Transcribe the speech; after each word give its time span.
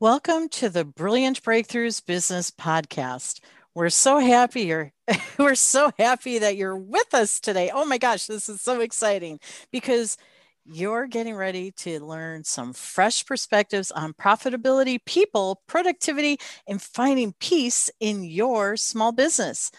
Welcome 0.00 0.48
to 0.50 0.68
the 0.68 0.84
Brilliant 0.84 1.40
Breakthroughs 1.44 2.04
Business 2.04 2.50
Podcast. 2.50 3.38
We're 3.76 3.90
so 3.90 4.18
happy 4.18 4.62
you're 4.62 4.92
we're 5.38 5.54
so 5.54 5.92
happy 5.96 6.40
that 6.40 6.56
you're 6.56 6.76
with 6.76 7.14
us 7.14 7.38
today. 7.38 7.70
Oh 7.72 7.84
my 7.84 7.98
gosh, 7.98 8.26
this 8.26 8.48
is 8.48 8.60
so 8.60 8.80
exciting 8.80 9.38
because 9.70 10.16
you're 10.64 11.06
getting 11.06 11.36
ready 11.36 11.70
to 11.78 12.00
learn 12.04 12.42
some 12.42 12.72
fresh 12.72 13.24
perspectives 13.24 13.92
on 13.92 14.14
profitability, 14.14 14.98
people, 15.06 15.62
productivity, 15.68 16.38
and 16.66 16.82
finding 16.82 17.32
peace 17.38 17.88
in 18.00 18.24
your 18.24 18.76
small 18.76 19.12
business. 19.12 19.70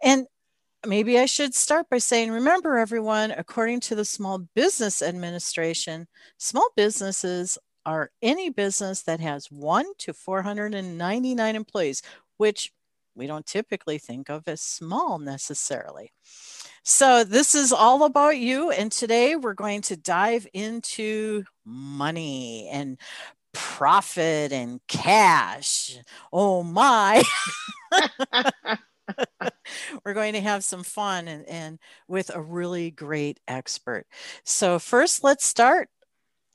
And 0.00 0.26
maybe 0.86 1.18
I 1.18 1.26
should 1.26 1.52
start 1.52 1.88
by 1.90 1.98
saying 1.98 2.30
remember, 2.30 2.76
everyone, 2.76 3.32
according 3.32 3.80
to 3.80 3.94
the 3.94 4.04
Small 4.04 4.38
Business 4.54 5.02
Administration, 5.02 6.06
small 6.38 6.68
businesses 6.76 7.58
are 7.86 8.10
any 8.22 8.50
business 8.50 9.02
that 9.02 9.20
has 9.20 9.50
one 9.50 9.86
to 9.98 10.12
499 10.12 11.56
employees, 11.56 12.02
which 12.36 12.72
we 13.14 13.26
don't 13.26 13.46
typically 13.46 13.98
think 13.98 14.28
of 14.28 14.42
as 14.46 14.60
small 14.60 15.18
necessarily. 15.18 16.12
So, 16.82 17.24
this 17.24 17.54
is 17.54 17.72
all 17.72 18.04
about 18.04 18.36
you. 18.36 18.70
And 18.70 18.92
today 18.92 19.36
we're 19.36 19.54
going 19.54 19.80
to 19.82 19.96
dive 19.96 20.46
into 20.52 21.44
money 21.64 22.68
and 22.70 22.98
profit 23.54 24.52
and 24.52 24.80
cash. 24.88 25.96
Oh 26.32 26.62
my. 26.62 27.22
we're 30.04 30.14
going 30.14 30.34
to 30.34 30.40
have 30.40 30.64
some 30.64 30.82
fun 30.82 31.28
and, 31.28 31.48
and 31.48 31.78
with 32.08 32.34
a 32.34 32.40
really 32.40 32.90
great 32.90 33.40
expert. 33.48 34.06
So, 34.44 34.78
first, 34.78 35.24
let's 35.24 35.46
start 35.46 35.88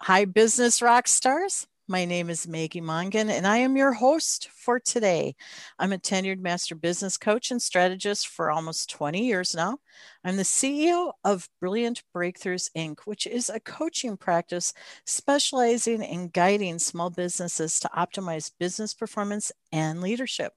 Hi, 0.03 0.23
business 0.26 0.81
rock 0.81 1.08
stars. 1.09 1.67
My 1.88 2.05
name 2.05 2.30
is 2.30 2.48
Maggie 2.48 2.80
Mongan, 2.80 3.30
and 3.30 3.45
I 3.45 3.57
am 3.57 3.76
your 3.76 3.91
host 3.91 4.48
for 4.49 4.80
today. 4.80 5.35
I'm 5.77 5.91
a 5.91 5.98
tenured 5.98 6.40
master 6.40 6.74
business 6.74 7.18
coach 7.18 7.51
and 7.51 7.62
strategist 7.62 8.27
for 8.29 8.49
almost 8.49 8.90
20 8.90 9.26
years 9.26 9.54
now. 9.54 9.79
I'm 10.24 10.37
the 10.37 10.43
CEO 10.43 11.12
of 11.26 11.49
Brilliant 11.59 12.04
Breakthroughs 12.15 12.70
Inc., 12.77 13.01
which 13.05 13.27
is 13.27 13.49
a 13.49 13.59
coaching 13.59 14.15
practice 14.15 14.74
specializing 15.05 16.02
in 16.02 16.29
guiding 16.29 16.79
small 16.79 17.09
businesses 17.09 17.77
to 17.81 17.90
optimize 17.90 18.52
business 18.57 18.93
performance 18.93 19.52
and 19.74 20.02
leadership. 20.02 20.54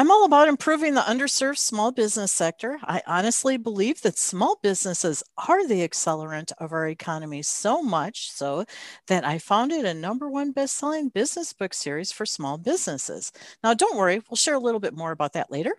I'm 0.00 0.10
all 0.10 0.24
about 0.24 0.48
improving 0.48 0.94
the 0.94 1.02
underserved 1.02 1.58
small 1.58 1.92
business 1.92 2.32
sector. 2.32 2.78
I 2.84 3.02
honestly 3.06 3.58
believe 3.58 4.00
that 4.00 4.16
small 4.16 4.58
businesses 4.62 5.22
are 5.46 5.68
the 5.68 5.86
accelerant 5.86 6.52
of 6.56 6.72
our 6.72 6.88
economy 6.88 7.42
so 7.42 7.82
much 7.82 8.30
so 8.30 8.64
that 9.08 9.26
I 9.26 9.36
founded 9.38 9.84
a 9.84 9.92
number 9.92 10.30
one 10.30 10.52
best-selling 10.52 11.10
business 11.10 11.52
book 11.52 11.74
series 11.74 12.12
for 12.12 12.24
small 12.24 12.56
businesses. 12.56 13.30
Now, 13.62 13.74
don't 13.74 13.94
worry, 13.94 14.22
we'll 14.30 14.36
share 14.36 14.54
a 14.54 14.58
little 14.58 14.80
bit 14.80 14.96
more 14.96 15.10
about 15.10 15.34
that 15.34 15.50
later. 15.50 15.74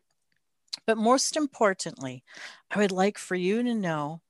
But 0.86 1.00
most 1.00 1.36
importantly, 1.36 2.24
I 2.70 2.78
would 2.78 2.92
like 2.92 3.18
for 3.18 3.34
you 3.34 3.64
to 3.64 3.74
know 3.74 4.22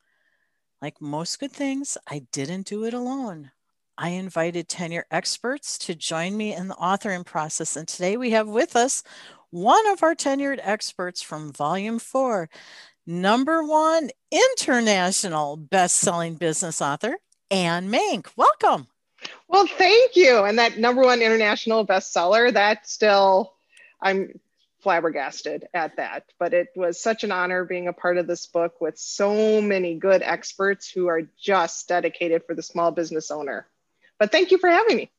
like 0.81 1.01
most 1.01 1.37
good 1.37 1.51
things, 1.51 1.97
I 2.07 2.19
didn't 2.31 2.65
do 2.65 2.85
it 2.85 2.93
alone. 2.93 3.51
I 3.97 4.11
invited 4.11 4.69
tenure 4.69 5.05
experts 5.11 5.77
to 5.79 5.95
join 5.95 6.37
me 6.37 6.55
in 6.55 6.69
the 6.69 6.75
authoring 6.75 7.25
process. 7.25 7.75
And 7.75 7.87
today 7.87 8.15
we 8.15 8.29
have 8.29 8.47
with 8.47 8.77
us 8.77 9.03
one 9.51 9.87
of 9.87 10.01
our 10.01 10.15
tenured 10.15 10.59
experts 10.61 11.21
from 11.21 11.51
Volume 11.53 11.99
4, 11.99 12.49
number 13.05 13.63
one 13.63 14.09
international 14.31 15.57
best-selling 15.57 16.35
business 16.35 16.81
author, 16.81 17.17
Anne 17.49 17.91
Mank. 17.91 18.27
Welcome. 18.35 18.87
Well, 19.47 19.67
thank 19.67 20.15
you. 20.15 20.43
And 20.43 20.57
that 20.57 20.77
number 20.77 21.03
one 21.03 21.21
international 21.21 21.85
bestseller, 21.85 22.53
that 22.53 22.87
still, 22.87 23.53
I'm 24.01 24.39
flabbergasted 24.81 25.67
at 25.73 25.97
that. 25.97 26.23
But 26.39 26.53
it 26.53 26.69
was 26.75 27.01
such 27.01 27.23
an 27.23 27.31
honor 27.31 27.65
being 27.65 27.87
a 27.87 27.93
part 27.93 28.17
of 28.17 28.27
this 28.27 28.47
book 28.47 28.81
with 28.81 28.97
so 28.97 29.61
many 29.61 29.95
good 29.95 30.21
experts 30.23 30.89
who 30.89 31.07
are 31.07 31.23
just 31.39 31.87
dedicated 31.87 32.43
for 32.45 32.55
the 32.55 32.63
small 32.63 32.91
business 32.91 33.31
owner. 33.31 33.67
But 34.17 34.31
thank 34.31 34.51
you 34.51 34.57
for 34.57 34.69
having 34.69 34.97
me. 34.97 35.11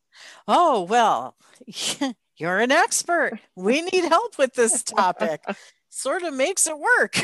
Oh, 0.47 0.83
well, 0.83 1.37
you're 2.37 2.59
an 2.59 2.73
expert. 2.73 3.39
We 3.57 3.83
need 3.83 4.05
help 4.05 4.39
with 4.39 4.55
this 4.55 4.83
topic. 4.83 5.43
sort 5.89 6.23
of 6.23 6.35
makes 6.35 6.67
it 6.67 6.79
work. 6.79 7.19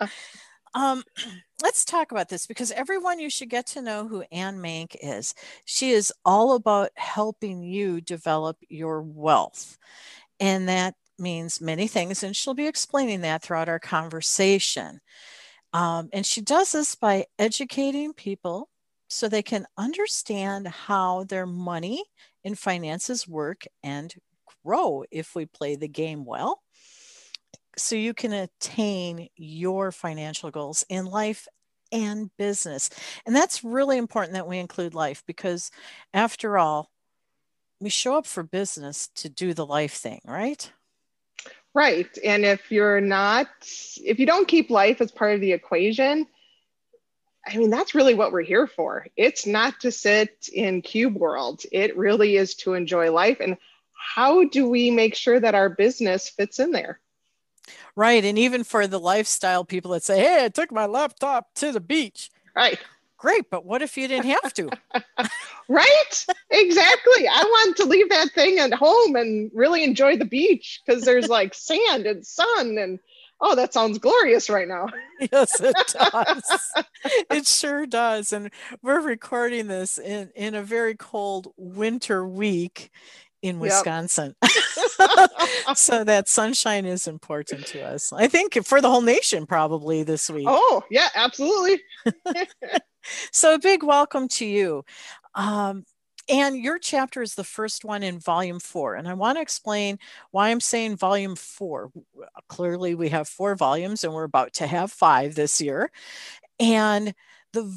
um, 0.74 1.02
let's 1.62 1.84
talk 1.84 2.10
about 2.10 2.28
this 2.28 2.46
because 2.46 2.72
everyone 2.72 3.20
you 3.20 3.30
should 3.30 3.48
get 3.48 3.66
to 3.68 3.82
know 3.82 4.08
who 4.08 4.24
Anne 4.32 4.58
Mank 4.58 4.96
is. 5.00 5.34
She 5.64 5.90
is 5.90 6.12
all 6.24 6.54
about 6.54 6.90
helping 6.96 7.62
you 7.62 8.00
develop 8.00 8.56
your 8.68 9.00
wealth. 9.00 9.78
And 10.40 10.68
that 10.68 10.94
means 11.18 11.60
many 11.60 11.86
things. 11.86 12.22
And 12.22 12.34
she'll 12.34 12.54
be 12.54 12.66
explaining 12.66 13.20
that 13.20 13.42
throughout 13.42 13.68
our 13.68 13.78
conversation. 13.78 15.00
Um, 15.72 16.08
and 16.12 16.26
she 16.26 16.40
does 16.40 16.72
this 16.72 16.94
by 16.94 17.26
educating 17.38 18.12
people 18.12 18.68
so 19.08 19.28
they 19.28 19.42
can 19.42 19.66
understand 19.78 20.66
how 20.66 21.24
their 21.24 21.46
money 21.46 22.04
and 22.44 22.58
finances 22.58 23.26
work 23.26 23.64
and 23.82 24.14
grow 24.64 25.04
if 25.10 25.34
we 25.34 25.46
play 25.46 25.76
the 25.76 25.88
game 25.88 26.24
well. 26.24 26.62
So 27.76 27.96
you 27.96 28.14
can 28.14 28.32
attain 28.32 29.28
your 29.36 29.90
financial 29.90 30.50
goals 30.50 30.84
in 30.88 31.06
life 31.06 31.48
and 31.90 32.30
business. 32.36 32.90
And 33.26 33.34
that's 33.34 33.64
really 33.64 33.98
important 33.98 34.34
that 34.34 34.46
we 34.46 34.58
include 34.58 34.94
life 34.94 35.22
because, 35.26 35.70
after 36.12 36.58
all, 36.58 36.90
we 37.80 37.90
show 37.90 38.16
up 38.16 38.26
for 38.26 38.42
business 38.42 39.08
to 39.16 39.28
do 39.28 39.54
the 39.54 39.66
life 39.66 39.94
thing, 39.94 40.20
right? 40.24 40.70
Right. 41.74 42.16
And 42.24 42.44
if 42.44 42.70
you're 42.70 43.00
not, 43.00 43.48
if 43.96 44.20
you 44.20 44.26
don't 44.26 44.46
keep 44.46 44.70
life 44.70 45.00
as 45.00 45.10
part 45.10 45.34
of 45.34 45.40
the 45.40 45.52
equation, 45.52 46.26
I 47.46 47.56
mean, 47.56 47.70
that's 47.70 47.94
really 47.94 48.14
what 48.14 48.32
we're 48.32 48.42
here 48.42 48.66
for. 48.66 49.06
It's 49.16 49.46
not 49.46 49.80
to 49.80 49.92
sit 49.92 50.48
in 50.52 50.82
cube 50.82 51.16
world. 51.16 51.62
It 51.70 51.96
really 51.96 52.36
is 52.36 52.54
to 52.56 52.74
enjoy 52.74 53.12
life. 53.12 53.38
And 53.40 53.58
how 53.92 54.44
do 54.44 54.68
we 54.68 54.90
make 54.90 55.14
sure 55.14 55.38
that 55.38 55.54
our 55.54 55.68
business 55.68 56.28
fits 56.28 56.58
in 56.58 56.72
there? 56.72 57.00
Right. 57.96 58.24
And 58.24 58.38
even 58.38 58.64
for 58.64 58.86
the 58.86 59.00
lifestyle 59.00 59.64
people 59.64 59.92
that 59.92 60.02
say, 60.02 60.20
hey, 60.20 60.44
I 60.44 60.48
took 60.48 60.72
my 60.72 60.86
laptop 60.86 61.54
to 61.56 61.72
the 61.72 61.80
beach. 61.80 62.30
Right. 62.56 62.78
Great. 63.18 63.48
But 63.50 63.64
what 63.64 63.82
if 63.82 63.96
you 63.96 64.08
didn't 64.08 64.26
have 64.26 64.52
to? 64.54 64.70
right. 65.68 66.26
Exactly. 66.50 67.28
I 67.28 67.42
want 67.42 67.76
to 67.78 67.84
leave 67.84 68.10
that 68.10 68.32
thing 68.32 68.58
at 68.58 68.74
home 68.74 69.16
and 69.16 69.50
really 69.54 69.84
enjoy 69.84 70.16
the 70.16 70.24
beach 70.24 70.82
because 70.84 71.04
there's 71.04 71.28
like 71.28 71.54
sand 71.54 72.06
and 72.06 72.26
sun 72.26 72.78
and 72.78 72.98
oh, 73.40 73.54
that 73.54 73.72
sounds 73.72 73.98
glorious 73.98 74.48
right 74.48 74.68
now. 74.68 74.86
yes, 75.32 75.60
it 75.60 75.76
does. 76.12 76.72
it 77.30 77.46
sure 77.46 77.86
does. 77.86 78.32
And 78.32 78.50
we're 78.82 79.00
recording 79.00 79.66
this 79.66 79.98
in, 79.98 80.30
in 80.34 80.54
a 80.54 80.62
very 80.62 80.94
cold 80.94 81.48
winter 81.56 82.26
week 82.26 82.90
in 83.42 83.58
Wisconsin. 83.58 84.34
Yep. 84.98 85.30
so 85.74 86.02
that 86.04 86.28
sunshine 86.28 86.86
is 86.86 87.06
important 87.06 87.66
to 87.66 87.82
us. 87.82 88.12
I 88.12 88.26
think 88.26 88.64
for 88.64 88.80
the 88.80 88.88
whole 88.88 89.02
nation, 89.02 89.44
probably 89.46 90.02
this 90.02 90.30
week. 90.30 90.46
Oh, 90.48 90.82
yeah, 90.90 91.08
absolutely. 91.14 91.82
so 93.32 93.54
a 93.54 93.58
big 93.58 93.82
welcome 93.82 94.28
to 94.28 94.46
you. 94.46 94.84
Um, 95.34 95.84
and 96.28 96.56
your 96.56 96.78
chapter 96.78 97.22
is 97.22 97.34
the 97.34 97.44
first 97.44 97.84
one 97.84 98.02
in 98.02 98.18
volume 98.18 98.60
four. 98.60 98.94
And 98.94 99.06
I 99.06 99.14
want 99.14 99.36
to 99.36 99.42
explain 99.42 99.98
why 100.30 100.48
I'm 100.48 100.60
saying 100.60 100.96
volume 100.96 101.36
four. 101.36 101.90
Clearly, 102.48 102.94
we 102.94 103.10
have 103.10 103.28
four 103.28 103.54
volumes 103.54 104.04
and 104.04 104.12
we're 104.12 104.24
about 104.24 104.52
to 104.54 104.66
have 104.66 104.90
five 104.92 105.34
this 105.34 105.60
year. 105.60 105.90
And 106.58 107.14
the 107.52 107.72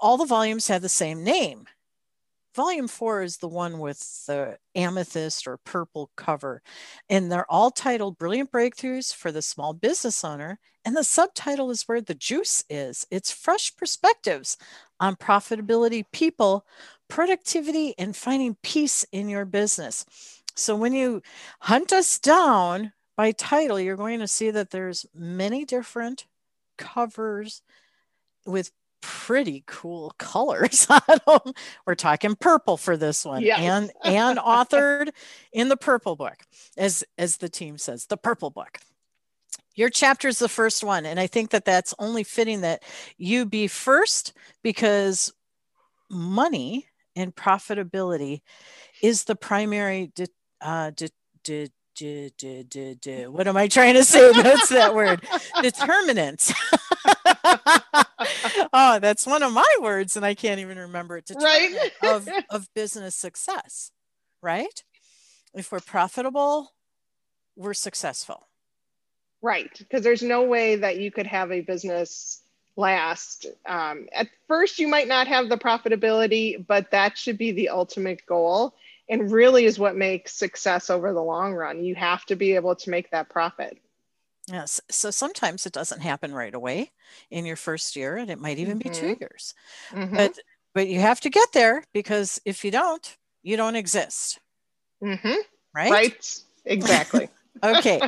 all 0.00 0.16
the 0.16 0.26
volumes 0.26 0.68
have 0.68 0.82
the 0.82 0.88
same 0.88 1.22
name. 1.24 1.66
Volume 2.54 2.86
four 2.86 3.22
is 3.22 3.38
the 3.38 3.48
one 3.48 3.78
with 3.78 3.98
the 4.26 4.58
amethyst 4.76 5.46
or 5.48 5.56
purple 5.58 6.10
cover, 6.16 6.62
and 7.08 7.30
they're 7.30 7.50
all 7.50 7.72
titled 7.72 8.16
Brilliant 8.16 8.52
Breakthroughs 8.52 9.12
for 9.12 9.32
the 9.32 9.42
Small 9.42 9.72
Business 9.72 10.22
Owner. 10.22 10.60
And 10.84 10.94
the 10.96 11.02
subtitle 11.02 11.70
is 11.70 11.84
where 11.84 12.00
the 12.00 12.14
juice 12.14 12.62
is 12.68 13.06
it's 13.10 13.32
fresh 13.32 13.74
perspectives 13.74 14.56
on 15.00 15.16
profitability, 15.16 16.04
people, 16.12 16.64
productivity, 17.08 17.94
and 17.98 18.16
finding 18.16 18.56
peace 18.62 19.04
in 19.12 19.28
your 19.28 19.44
business. 19.44 20.04
So 20.54 20.76
when 20.76 20.92
you 20.92 21.22
hunt 21.60 21.92
us 21.92 22.18
down 22.18 22.92
by 23.16 23.32
title, 23.32 23.78
you're 23.78 23.96
going 23.96 24.20
to 24.20 24.28
see 24.28 24.50
that 24.50 24.70
there's 24.70 25.06
many 25.14 25.64
different 25.64 26.26
covers 26.76 27.62
with 28.46 28.70
pretty 29.00 29.64
cool 29.66 30.14
colors 30.18 30.86
on 30.88 31.00
them. 31.26 31.54
We're 31.86 31.94
talking 31.94 32.34
purple 32.36 32.76
for 32.76 32.96
this 32.96 33.24
one, 33.24 33.42
yes. 33.42 33.58
and 33.60 33.90
and 34.04 34.38
authored 34.38 35.10
in 35.52 35.68
the 35.68 35.76
purple 35.76 36.16
book, 36.16 36.38
as 36.76 37.04
as 37.18 37.38
the 37.38 37.48
team 37.48 37.78
says, 37.78 38.06
the 38.06 38.16
purple 38.16 38.50
book. 38.50 38.78
Your 39.76 39.90
chapter 39.90 40.28
is 40.28 40.38
the 40.38 40.48
first 40.48 40.84
one, 40.84 41.04
and 41.04 41.18
I 41.18 41.26
think 41.26 41.50
that 41.50 41.64
that's 41.64 41.94
only 41.98 42.22
fitting 42.22 42.60
that 42.60 42.82
you 43.18 43.44
be 43.44 43.66
first 43.66 44.32
because 44.62 45.32
money 46.08 46.86
and 47.16 47.34
profitability 47.34 48.42
is 49.02 49.24
the 49.24 49.36
primary 49.36 50.12
de- 50.14 50.26
uh, 50.60 50.90
de- 50.90 51.10
de- 51.44 51.70
what 53.28 53.46
am 53.46 53.56
I 53.56 53.68
trying 53.68 53.94
to 53.94 54.04
say? 54.04 54.30
What's 54.32 54.68
that 54.70 54.94
word? 54.94 55.22
Determinant. 55.62 56.52
oh, 58.72 58.98
that's 59.00 59.26
one 59.26 59.42
of 59.42 59.52
my 59.52 59.76
words, 59.80 60.16
and 60.16 60.24
I 60.24 60.34
can't 60.34 60.60
even 60.60 60.78
remember 60.78 61.18
it. 61.18 61.30
Right. 61.34 61.90
of, 62.02 62.28
of 62.50 62.68
business 62.74 63.14
success, 63.14 63.90
right? 64.42 64.82
If 65.54 65.70
we're 65.70 65.80
profitable, 65.80 66.72
we're 67.56 67.74
successful. 67.74 68.48
Right. 69.40 69.70
Because 69.78 70.02
there's 70.02 70.22
no 70.22 70.42
way 70.42 70.76
that 70.76 70.96
you 70.96 71.10
could 71.12 71.26
have 71.26 71.52
a 71.52 71.60
business 71.60 72.40
last. 72.76 73.46
Um, 73.66 74.08
at 74.12 74.28
first, 74.48 74.78
you 74.78 74.88
might 74.88 75.08
not 75.08 75.28
have 75.28 75.48
the 75.48 75.56
profitability, 75.56 76.64
but 76.66 76.90
that 76.90 77.16
should 77.16 77.38
be 77.38 77.52
the 77.52 77.68
ultimate 77.68 78.24
goal 78.26 78.74
and 79.08 79.30
really 79.30 79.64
is 79.64 79.78
what 79.78 79.96
makes 79.96 80.32
success 80.32 80.90
over 80.90 81.12
the 81.12 81.22
long 81.22 81.52
run. 81.52 81.84
You 81.84 81.94
have 81.94 82.24
to 82.26 82.36
be 82.36 82.54
able 82.54 82.74
to 82.76 82.90
make 82.90 83.10
that 83.10 83.28
profit. 83.28 83.78
Yes. 84.50 84.80
So 84.90 85.10
sometimes 85.10 85.66
it 85.66 85.72
doesn't 85.72 86.00
happen 86.00 86.34
right 86.34 86.54
away 86.54 86.90
in 87.30 87.46
your 87.46 87.56
first 87.56 87.96
year, 87.96 88.16
and 88.16 88.30
it 88.30 88.40
might 88.40 88.58
even 88.58 88.78
mm-hmm. 88.78 88.88
be 88.88 88.94
two 88.94 89.06
mm-hmm. 89.06 89.22
years. 89.22 89.54
Mm-hmm. 89.90 90.16
But 90.16 90.38
but 90.74 90.88
you 90.88 91.00
have 91.00 91.20
to 91.20 91.30
get 91.30 91.52
there 91.52 91.84
because 91.92 92.40
if 92.44 92.64
you 92.64 92.70
don't, 92.70 93.16
you 93.42 93.56
don't 93.56 93.76
exist. 93.76 94.38
Mm-hmm. 95.02 95.40
Right. 95.74 95.90
Right. 95.90 96.40
Exactly. 96.64 97.28
okay. 97.64 98.00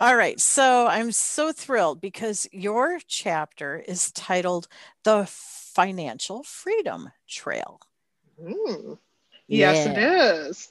All 0.00 0.16
right. 0.16 0.40
So 0.40 0.86
I'm 0.86 1.12
so 1.12 1.52
thrilled 1.52 2.00
because 2.00 2.48
your 2.52 3.00
chapter 3.06 3.76
is 3.76 4.12
titled 4.12 4.68
The 5.04 5.26
Financial 5.28 6.42
Freedom 6.42 7.10
Trail. 7.28 7.80
Mm. 8.42 8.98
Yes, 9.48 9.86
yeah. 9.86 9.92
it 9.92 10.46
is. 10.46 10.68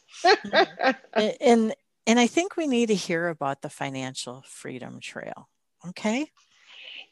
and 1.42 1.74
and 2.08 2.20
I 2.20 2.28
think 2.28 2.56
we 2.56 2.66
need 2.66 2.88
to 2.88 2.96
hear 2.96 3.28
about 3.28 3.62
the 3.62 3.70
financial 3.70 4.44
freedom 4.48 5.00
trail. 5.00 5.50
Okay. 5.90 6.32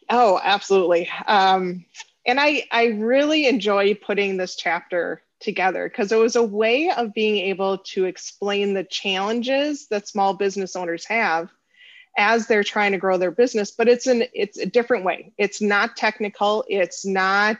Oh, 0.09 0.39
absolutely. 0.41 1.09
Um, 1.27 1.85
and 2.25 2.39
I 2.39 2.63
I 2.71 2.85
really 2.85 3.47
enjoy 3.47 3.95
putting 3.95 4.37
this 4.37 4.55
chapter 4.55 5.21
together 5.39 5.87
because 5.87 6.11
it 6.11 6.17
was 6.17 6.35
a 6.35 6.43
way 6.43 6.89
of 6.89 7.13
being 7.13 7.37
able 7.37 7.77
to 7.79 8.05
explain 8.05 8.73
the 8.73 8.83
challenges 8.83 9.87
that 9.87 10.07
small 10.07 10.33
business 10.33 10.75
owners 10.75 11.05
have 11.05 11.49
as 12.17 12.47
they're 12.47 12.63
trying 12.63 12.91
to 12.91 12.97
grow 12.97 13.17
their 13.17 13.31
business 13.31 13.71
but 13.71 13.87
it's 13.87 14.07
an 14.07 14.23
it's 14.33 14.57
a 14.57 14.65
different 14.65 15.05
way. 15.05 15.31
It's 15.37 15.61
not 15.61 15.95
technical. 15.95 16.65
It's 16.67 17.05
not 17.05 17.57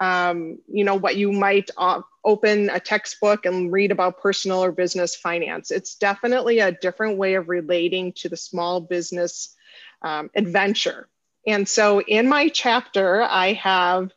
um, 0.00 0.58
you 0.66 0.84
know 0.84 0.96
what 0.96 1.16
you 1.16 1.30
might 1.32 1.70
uh, 1.76 2.00
open 2.24 2.70
a 2.70 2.80
textbook 2.80 3.46
and 3.46 3.70
read 3.70 3.92
about 3.92 4.20
personal 4.20 4.64
or 4.64 4.72
business 4.72 5.14
finance. 5.14 5.70
It's 5.70 5.94
definitely 5.96 6.58
a 6.58 6.72
different 6.72 7.18
way 7.18 7.34
of 7.34 7.48
relating 7.48 8.12
to 8.14 8.28
the 8.28 8.36
small 8.36 8.80
business 8.80 9.54
um, 10.02 10.30
adventure. 10.34 11.08
And 11.46 11.68
so 11.68 12.00
in 12.00 12.28
my 12.28 12.48
chapter 12.48 13.22
i 13.22 13.52
have 13.52 14.10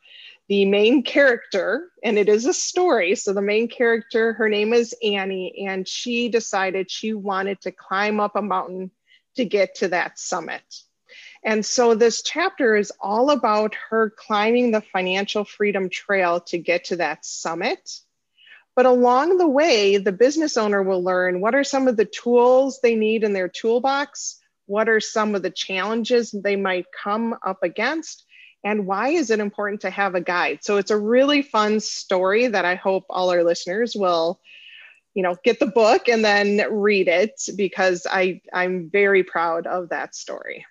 the 0.48 0.64
main 0.64 1.02
character 1.02 1.90
and 2.02 2.18
it 2.18 2.28
is 2.28 2.46
a 2.46 2.54
story 2.54 3.14
so 3.14 3.32
the 3.32 3.42
main 3.42 3.68
character 3.68 4.32
her 4.32 4.48
name 4.48 4.72
is 4.72 4.94
annie 5.02 5.66
and 5.66 5.86
she 5.86 6.28
decided 6.28 6.90
she 6.90 7.12
wanted 7.12 7.60
to 7.60 7.70
climb 7.70 8.20
up 8.20 8.36
a 8.36 8.42
mountain 8.42 8.90
to 9.36 9.44
get 9.44 9.74
to 9.74 9.88
that 9.88 10.18
summit 10.18 10.62
and 11.44 11.64
so 11.64 11.94
this 11.94 12.22
chapter 12.22 12.76
is 12.76 12.92
all 13.00 13.30
about 13.30 13.74
her 13.90 14.10
climbing 14.10 14.70
the 14.70 14.80
financial 14.80 15.44
freedom 15.44 15.88
trail 15.88 16.40
to 16.42 16.58
get 16.58 16.84
to 16.86 16.96
that 16.96 17.24
summit. 17.24 17.90
But 18.74 18.86
along 18.86 19.38
the 19.38 19.48
way, 19.48 19.96
the 19.96 20.12
business 20.12 20.56
owner 20.56 20.82
will 20.82 21.02
learn 21.02 21.40
what 21.40 21.54
are 21.54 21.64
some 21.64 21.88
of 21.88 21.96
the 21.96 22.04
tools 22.04 22.80
they 22.80 22.94
need 22.94 23.24
in 23.24 23.32
their 23.32 23.48
toolbox, 23.48 24.38
what 24.66 24.88
are 24.88 25.00
some 25.00 25.34
of 25.34 25.42
the 25.42 25.50
challenges 25.50 26.30
they 26.30 26.56
might 26.56 26.86
come 26.92 27.34
up 27.44 27.62
against, 27.62 28.24
and 28.64 28.86
why 28.86 29.08
is 29.08 29.30
it 29.30 29.40
important 29.40 29.80
to 29.82 29.90
have 29.90 30.14
a 30.14 30.20
guide. 30.20 30.58
So 30.62 30.76
it's 30.76 30.90
a 30.90 30.98
really 30.98 31.42
fun 31.42 31.80
story 31.80 32.48
that 32.48 32.64
I 32.64 32.74
hope 32.74 33.04
all 33.08 33.30
our 33.30 33.44
listeners 33.44 33.94
will 33.94 34.40
you 35.14 35.22
know 35.22 35.36
get 35.42 35.58
the 35.58 35.66
book 35.66 36.08
and 36.08 36.24
then 36.24 36.62
read 36.70 37.08
it 37.08 37.40
because 37.56 38.06
i 38.08 38.40
i'm 38.52 38.90
very 38.90 39.24
proud 39.24 39.66
of 39.66 39.88
that 39.88 40.14
story 40.14 40.64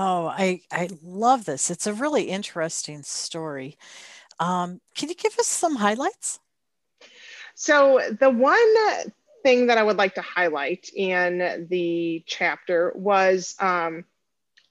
Oh, 0.00 0.26
I, 0.26 0.60
I 0.70 0.88
love 1.02 1.44
this. 1.44 1.72
It's 1.72 1.88
a 1.88 1.92
really 1.92 2.24
interesting 2.24 3.02
story. 3.02 3.76
Um, 4.38 4.80
can 4.94 5.08
you 5.08 5.16
give 5.16 5.36
us 5.40 5.48
some 5.48 5.74
highlights? 5.74 6.38
So, 7.56 8.00
the 8.20 8.30
one 8.30 8.76
thing 9.42 9.66
that 9.66 9.76
I 9.76 9.82
would 9.82 9.96
like 9.96 10.14
to 10.14 10.22
highlight 10.22 10.88
in 10.94 11.66
the 11.68 12.22
chapter 12.26 12.92
was 12.94 13.56
um, 13.58 14.04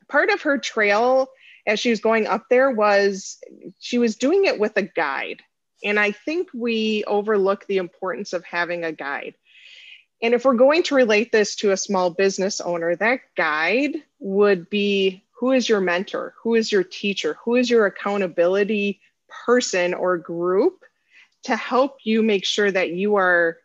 part 0.07 0.29
of 0.29 0.43
her 0.43 0.57
trail 0.57 1.27
as 1.67 1.79
she 1.79 1.89
was 1.89 1.99
going 1.99 2.25
up 2.25 2.45
there 2.49 2.71
was 2.71 3.37
she 3.77 3.99
was 3.99 4.15
doing 4.15 4.45
it 4.45 4.59
with 4.59 4.75
a 4.77 4.81
guide. 4.81 5.43
And 5.83 5.99
I 5.99 6.11
think 6.11 6.47
we 6.53 7.03
overlook 7.05 7.67
the 7.67 7.77
importance 7.77 8.33
of 8.33 8.43
having 8.43 8.83
a 8.83 8.91
guide. 8.91 9.35
And 10.23 10.33
if 10.33 10.45
we're 10.45 10.55
going 10.55 10.81
to 10.83 10.95
relate 10.95 11.31
this 11.31 11.55
to 11.57 11.71
a 11.71 11.77
small 11.77 12.09
business 12.09 12.59
owner, 12.59 12.95
that 12.95 13.19
guide 13.35 13.97
would 14.19 14.69
be 14.69 15.23
who 15.33 15.51
is 15.51 15.69
your 15.69 15.81
mentor? 15.81 16.33
Who 16.41 16.55
is 16.55 16.71
your 16.71 16.83
teacher? 16.83 17.37
Who 17.43 17.55
is 17.55 17.69
your 17.69 17.85
accountability 17.85 18.99
person 19.45 19.93
or 19.93 20.17
group 20.17 20.83
to 21.43 21.55
help 21.55 21.97
you 22.03 22.23
make 22.23 22.45
sure 22.45 22.71
that 22.71 22.89
you 22.89 23.17
are 23.17 23.57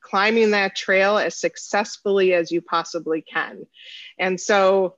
climbing 0.00 0.52
that 0.52 0.74
trail 0.74 1.18
as 1.18 1.36
successfully 1.36 2.32
as 2.32 2.50
you 2.50 2.62
possibly 2.62 3.20
can? 3.20 3.66
And 4.18 4.40
so 4.40 4.94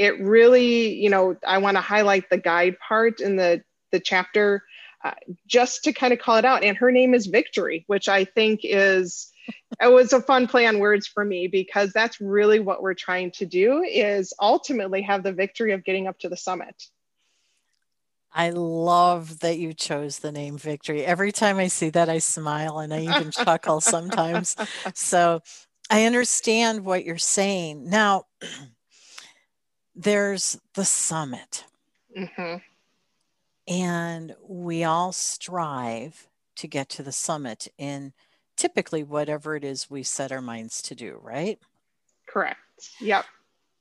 it 0.00 0.18
really, 0.18 0.94
you 0.94 1.10
know, 1.10 1.36
I 1.46 1.58
want 1.58 1.76
to 1.76 1.82
highlight 1.82 2.30
the 2.30 2.38
guide 2.38 2.78
part 2.78 3.20
in 3.20 3.36
the, 3.36 3.62
the 3.92 4.00
chapter 4.00 4.64
uh, 5.04 5.12
just 5.46 5.84
to 5.84 5.92
kind 5.92 6.14
of 6.14 6.18
call 6.18 6.38
it 6.38 6.46
out. 6.46 6.64
And 6.64 6.74
her 6.78 6.90
name 6.90 7.12
is 7.12 7.26
Victory, 7.26 7.84
which 7.86 8.08
I 8.08 8.24
think 8.24 8.60
is 8.62 9.30
it 9.78 9.92
was 9.92 10.14
a 10.14 10.22
fun 10.22 10.46
play 10.46 10.66
on 10.66 10.78
words 10.78 11.06
for 11.06 11.22
me 11.22 11.48
because 11.48 11.92
that's 11.92 12.18
really 12.18 12.60
what 12.60 12.80
we're 12.80 12.94
trying 12.94 13.30
to 13.32 13.44
do 13.44 13.82
is 13.82 14.32
ultimately 14.40 15.02
have 15.02 15.22
the 15.22 15.34
victory 15.34 15.72
of 15.72 15.84
getting 15.84 16.06
up 16.06 16.18
to 16.20 16.30
the 16.30 16.36
summit. 16.36 16.82
I 18.32 18.50
love 18.50 19.40
that 19.40 19.58
you 19.58 19.74
chose 19.74 20.20
the 20.20 20.32
name 20.32 20.56
Victory. 20.56 21.04
Every 21.04 21.30
time 21.32 21.58
I 21.58 21.66
see 21.66 21.90
that, 21.90 22.08
I 22.08 22.20
smile 22.20 22.78
and 22.78 22.94
I 22.94 23.00
even 23.00 23.30
chuckle 23.32 23.82
sometimes. 23.82 24.56
So 24.94 25.42
I 25.90 26.06
understand 26.06 26.86
what 26.86 27.04
you're 27.04 27.18
saying. 27.18 27.90
Now, 27.90 28.24
there's 29.94 30.58
the 30.74 30.84
summit. 30.84 31.64
Mm-hmm. 32.16 32.56
And 33.68 34.34
we 34.46 34.84
all 34.84 35.12
strive 35.12 36.26
to 36.56 36.66
get 36.66 36.88
to 36.90 37.02
the 37.02 37.12
summit 37.12 37.68
in 37.78 38.12
typically 38.56 39.02
whatever 39.02 39.56
it 39.56 39.64
is 39.64 39.88
we 39.88 40.02
set 40.02 40.32
our 40.32 40.42
minds 40.42 40.82
to 40.82 40.94
do, 40.94 41.18
right? 41.22 41.58
Correct. 42.26 42.58
Yep. 43.00 43.24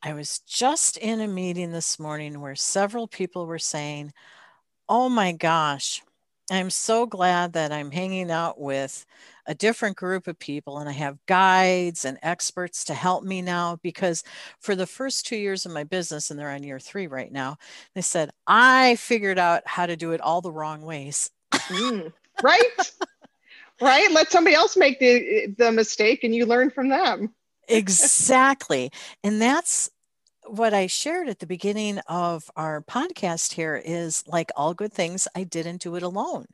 I 0.02 0.14
was 0.14 0.40
just 0.40 0.98
in 0.98 1.20
a 1.20 1.28
meeting 1.28 1.72
this 1.72 2.00
morning 2.00 2.40
where 2.40 2.56
several 2.56 3.08
people 3.08 3.46
were 3.46 3.60
saying, 3.60 4.14
Oh 4.88 5.10
my 5.10 5.34
gosh, 5.34 6.02
I'm 6.50 6.70
so 6.70 7.06
glad 7.06 7.54
that 7.54 7.72
I'm 7.72 7.92
hanging 7.92 8.32
out 8.32 8.60
with 8.60 9.06
a 9.50 9.56
different 9.56 9.98
group 9.98 10.28
of 10.28 10.38
people 10.38 10.78
and 10.78 10.88
I 10.88 10.94
have 10.94 11.26
guides 11.26 12.06
and 12.06 12.20
experts 12.22 12.86
to 12.86 12.94
help 12.94 13.24
me 13.24 13.42
now 13.42 13.80
because 13.82 14.24
for 14.60 14.76
the 14.76 14.86
first 14.86 15.26
two 15.26 15.36
years 15.36 15.66
of 15.66 15.72
my 15.72 15.84
business, 15.84 16.30
and 16.30 16.40
they're 16.40 16.52
on 16.52 16.62
year 16.62 16.80
three 16.80 17.08
right 17.08 17.32
now, 17.32 17.58
they 17.96 18.02
said, 18.02 18.30
I 18.46 18.96
figured 18.98 19.40
out 19.40 19.64
how 19.66 19.88
to 19.88 19.98
do 19.98 20.12
it 20.12 20.22
all 20.22 20.42
the 20.42 20.52
wrong 20.52 20.84
ways. 20.84 21.32
Mm, 21.52 22.14
right? 22.44 22.92
right 23.82 24.12
let 24.12 24.32
somebody 24.32 24.56
else 24.56 24.78
make 24.78 25.00
the 25.00 25.48
the 25.58 25.72
mistake 25.72 26.24
and 26.24 26.36
you 26.36 26.46
learn 26.46 26.70
from 26.70 26.90
them 26.90 27.34
exactly 27.68 28.92
and 29.24 29.42
that's 29.42 29.90
what 30.46 30.74
i 30.74 30.88
shared 30.88 31.30
at 31.30 31.40
the 31.40 31.48
beginning 31.48 32.00
of 32.08 32.50
our 32.56 32.82
podcast 32.82 33.54
here 33.54 33.82
is 33.84 34.24
like 34.28 34.52
all 34.56 34.74
good 34.74 34.92
things 34.92 35.28
i 35.36 35.44
didn't 35.44 35.82
do 35.82 35.96
it 35.96 36.04
alone 36.04 36.46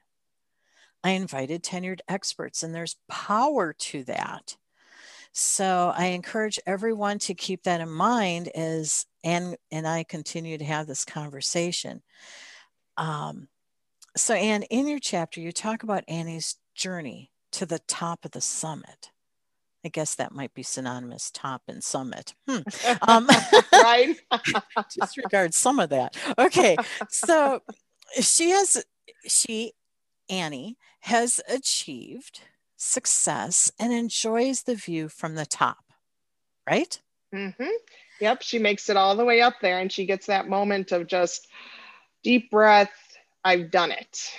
i 1.05 1.11
invited 1.11 1.63
tenured 1.63 1.99
experts 2.07 2.63
and 2.63 2.75
there's 2.75 2.97
power 3.07 3.73
to 3.73 4.03
that 4.03 4.57
so 5.31 5.93
i 5.95 6.07
encourage 6.07 6.59
everyone 6.65 7.19
to 7.19 7.33
keep 7.33 7.63
that 7.63 7.81
in 7.81 7.89
mind 7.89 8.49
as 8.49 9.05
and 9.23 9.55
and 9.71 9.87
i 9.87 10.03
continue 10.03 10.57
to 10.57 10.65
have 10.65 10.87
this 10.87 11.05
conversation 11.05 12.01
um, 12.97 13.47
so 14.17 14.33
anne 14.33 14.63
in 14.63 14.87
your 14.87 14.99
chapter 14.99 15.39
you 15.39 15.51
talk 15.51 15.83
about 15.83 16.03
annie's 16.07 16.57
journey 16.75 17.31
to 17.55 17.65
the 17.65 17.79
top 17.87 18.25
of 18.25 18.31
the 18.31 18.41
summit. 18.41 19.11
I 19.85 19.89
guess 19.89 20.15
that 20.15 20.33
might 20.33 20.53
be 20.53 20.63
synonymous, 20.63 21.31
top 21.31 21.61
and 21.67 21.83
summit. 21.83 22.33
Hmm. 22.47 22.59
Um, 23.07 23.29
right. 23.71 24.15
disregard 24.99 25.53
some 25.53 25.79
of 25.79 25.89
that. 25.89 26.17
Okay. 26.37 26.75
So 27.09 27.61
she 28.19 28.49
has, 28.49 28.83
she 29.27 29.73
Annie 30.29 30.77
has 31.01 31.41
achieved 31.47 32.41
success 32.77 33.71
and 33.79 33.93
enjoys 33.93 34.63
the 34.63 34.75
view 34.75 35.07
from 35.09 35.35
the 35.35 35.45
top, 35.45 35.85
right? 36.69 36.99
Mm-hmm. 37.33 37.69
Yep, 38.19 38.41
she 38.41 38.59
makes 38.59 38.89
it 38.89 38.97
all 38.97 39.15
the 39.15 39.25
way 39.25 39.41
up 39.41 39.55
there 39.61 39.79
and 39.79 39.91
she 39.91 40.05
gets 40.05 40.27
that 40.27 40.47
moment 40.47 40.91
of 40.91 41.07
just 41.07 41.47
deep 42.23 42.49
breath. 42.49 42.91
I've 43.43 43.71
done 43.71 43.91
it. 43.91 44.31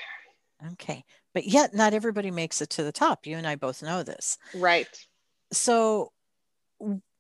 Okay. 0.72 1.04
But 1.34 1.46
yet, 1.46 1.74
not 1.74 1.92
everybody 1.92 2.30
makes 2.30 2.62
it 2.62 2.70
to 2.70 2.82
the 2.82 2.92
top. 2.92 3.26
You 3.26 3.36
and 3.36 3.46
I 3.46 3.56
both 3.56 3.82
know 3.82 4.02
this. 4.02 4.38
Right. 4.54 4.88
So, 5.52 6.12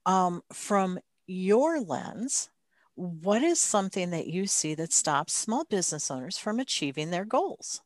um, 0.06 0.42
from 0.52 0.98
your 1.26 1.80
lens, 1.80 2.48
what 2.94 3.42
is 3.42 3.60
something 3.60 4.10
that 4.10 4.26
you 4.26 4.46
see 4.46 4.74
that 4.74 4.92
stops 4.92 5.34
small 5.34 5.64
business 5.64 6.10
owners 6.10 6.38
from 6.38 6.58
achieving 6.58 7.10
their 7.10 7.26
goals? 7.26 7.82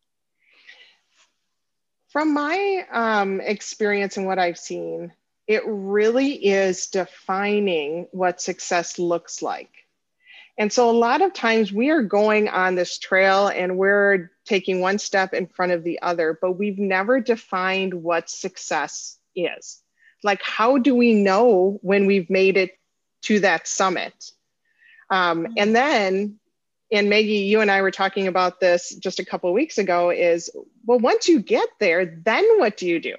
From 2.10 2.34
my 2.34 2.86
um, 2.90 3.40
experience 3.40 4.16
and 4.16 4.26
what 4.26 4.40
I've 4.40 4.58
seen, 4.58 5.12
it 5.46 5.62
really 5.64 6.32
is 6.32 6.88
defining 6.88 8.08
what 8.10 8.40
success 8.40 8.98
looks 8.98 9.42
like. 9.42 9.70
And 10.58 10.72
so 10.72 10.90
a 10.90 10.92
lot 10.92 11.22
of 11.22 11.32
times 11.32 11.72
we 11.72 11.90
are 11.90 12.02
going 12.02 12.48
on 12.48 12.74
this 12.74 12.98
trail 12.98 13.46
and 13.46 13.78
we're 13.78 14.32
taking 14.44 14.80
one 14.80 14.98
step 14.98 15.32
in 15.32 15.46
front 15.46 15.70
of 15.70 15.84
the 15.84 16.02
other, 16.02 16.36
but 16.38 16.58
we've 16.58 16.80
never 16.80 17.20
defined 17.20 17.94
what 17.94 18.28
success 18.28 19.16
is. 19.36 19.80
Like, 20.24 20.42
how 20.42 20.78
do 20.78 20.96
we 20.96 21.14
know 21.14 21.78
when 21.80 22.06
we've 22.06 22.28
made 22.28 22.56
it 22.56 22.76
to 23.22 23.38
that 23.40 23.68
summit? 23.68 24.32
Um, 25.10 25.46
and 25.56 25.74
then, 25.76 26.39
and 26.92 27.08
Maggie, 27.08 27.38
you 27.38 27.60
and 27.60 27.70
I 27.70 27.82
were 27.82 27.90
talking 27.90 28.26
about 28.26 28.60
this 28.60 28.94
just 28.96 29.20
a 29.20 29.24
couple 29.24 29.48
of 29.48 29.54
weeks 29.54 29.78
ago 29.78 30.10
is 30.10 30.50
well, 30.84 30.98
once 30.98 31.28
you 31.28 31.40
get 31.40 31.68
there, 31.78 32.04
then 32.24 32.44
what 32.58 32.76
do 32.76 32.86
you 32.86 33.00
do? 33.00 33.14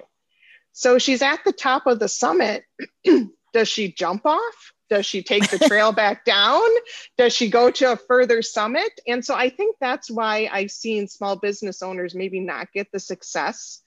So 0.72 0.98
she's 0.98 1.22
at 1.22 1.44
the 1.44 1.52
top 1.52 1.86
of 1.86 1.98
the 1.98 2.08
summit. 2.08 2.64
Does 3.52 3.68
she 3.68 3.92
jump 3.92 4.24
off? 4.24 4.72
Does 4.88 5.06
she 5.06 5.22
take 5.22 5.48
the 5.48 5.58
trail 5.58 5.92
back 6.02 6.24
down? 6.24 6.68
Does 7.16 7.34
she 7.34 7.48
go 7.48 7.70
to 7.70 7.92
a 7.92 7.96
further 7.96 8.42
summit? 8.42 9.00
And 9.06 9.24
so 9.24 9.34
I 9.34 9.48
think 9.48 9.76
that's 9.80 10.10
why 10.10 10.48
I've 10.52 10.70
seen 10.70 11.08
small 11.08 11.36
business 11.36 11.82
owners 11.82 12.14
maybe 12.14 12.40
not 12.40 12.72
get 12.72 12.92
the 12.92 13.00
success 13.00 13.80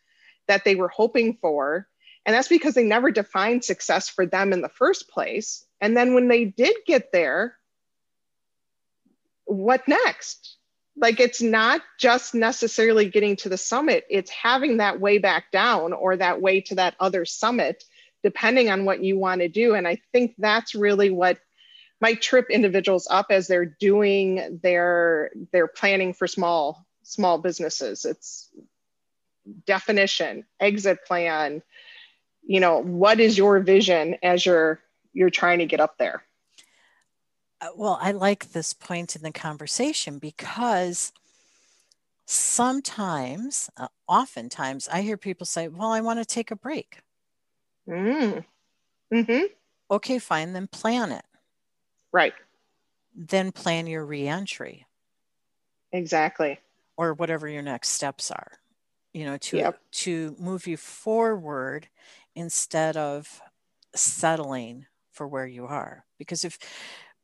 that 0.47 0.63
they 0.65 0.75
were 0.75 0.87
hoping 0.87 1.37
for. 1.41 1.87
And 2.25 2.35
that's 2.35 2.47
because 2.47 2.73
they 2.73 2.83
never 2.83 3.11
defined 3.11 3.63
success 3.63 4.09
for 4.09 4.25
them 4.25 4.51
in 4.51 4.61
the 4.61 4.69
first 4.69 5.09
place. 5.09 5.65
And 5.79 5.95
then 5.95 6.15
when 6.15 6.27
they 6.27 6.45
did 6.45 6.75
get 6.87 7.11
there, 7.11 7.55
what 9.45 9.87
next? 9.87 10.57
like 10.97 11.19
it's 11.19 11.41
not 11.41 11.81
just 11.99 12.33
necessarily 12.33 13.09
getting 13.09 13.35
to 13.37 13.49
the 13.49 13.57
summit. 13.57 14.05
It's 14.09 14.31
having 14.31 14.77
that 14.77 14.99
way 14.99 15.17
back 15.17 15.51
down 15.51 15.93
or 15.93 16.17
that 16.17 16.41
way 16.41 16.61
to 16.61 16.75
that 16.75 16.95
other 16.99 17.25
summit 17.25 17.83
depending 18.23 18.71
on 18.71 18.85
what 18.85 19.03
you 19.03 19.19
want 19.19 19.41
to 19.41 19.47
do. 19.47 19.75
And 19.75 19.87
i 19.87 20.01
think 20.11 20.35
that's 20.37 20.73
really 20.73 21.09
what 21.09 21.37
might 22.01 22.21
trip 22.21 22.49
individuals 22.49 23.07
up 23.09 23.27
as 23.29 23.47
they're 23.47 23.65
doing 23.65 24.59
their 24.63 25.31
their 25.51 25.67
planning 25.67 26.13
for 26.13 26.27
small 26.27 26.85
small 27.03 27.37
businesses. 27.37 28.05
It's 28.05 28.49
definition 29.67 30.43
exit 30.59 31.05
plan 31.05 31.61
you 32.47 32.59
know 32.59 32.81
what 32.81 33.19
is 33.19 33.37
your 33.37 33.59
vision 33.59 34.15
as 34.23 34.43
you're 34.43 34.79
you're 35.13 35.29
trying 35.29 35.59
to 35.59 35.67
get 35.67 35.79
up 35.79 35.99
there 35.99 36.23
well, 37.75 37.97
I 38.01 38.11
like 38.11 38.51
this 38.51 38.73
point 38.73 39.15
in 39.15 39.21
the 39.21 39.31
conversation 39.31 40.19
because 40.19 41.11
sometimes, 42.25 43.69
uh, 43.77 43.87
oftentimes, 44.07 44.87
I 44.91 45.01
hear 45.01 45.17
people 45.17 45.45
say, 45.45 45.67
Well, 45.67 45.91
I 45.91 46.01
want 46.01 46.19
to 46.19 46.25
take 46.25 46.51
a 46.51 46.55
break. 46.55 46.99
Mm. 47.87 48.43
Mm-hmm. 49.13 49.45
Okay, 49.91 50.19
fine, 50.19 50.53
then 50.53 50.67
plan 50.67 51.11
it. 51.11 51.25
Right. 52.11 52.33
Then 53.15 53.51
plan 53.51 53.87
your 53.87 54.05
reentry. 54.05 54.85
Exactly. 55.91 56.59
Or 56.97 57.13
whatever 57.13 57.47
your 57.47 57.61
next 57.61 57.89
steps 57.89 58.31
are, 58.31 58.53
you 59.13 59.25
know, 59.25 59.37
to 59.37 59.57
yep. 59.57 59.79
to 59.91 60.35
move 60.39 60.65
you 60.65 60.77
forward 60.77 61.87
instead 62.35 62.97
of 62.97 63.41
settling 63.93 64.85
for 65.11 65.27
where 65.27 65.45
you 65.45 65.65
are. 65.65 66.05
Because 66.17 66.43
if 66.43 66.57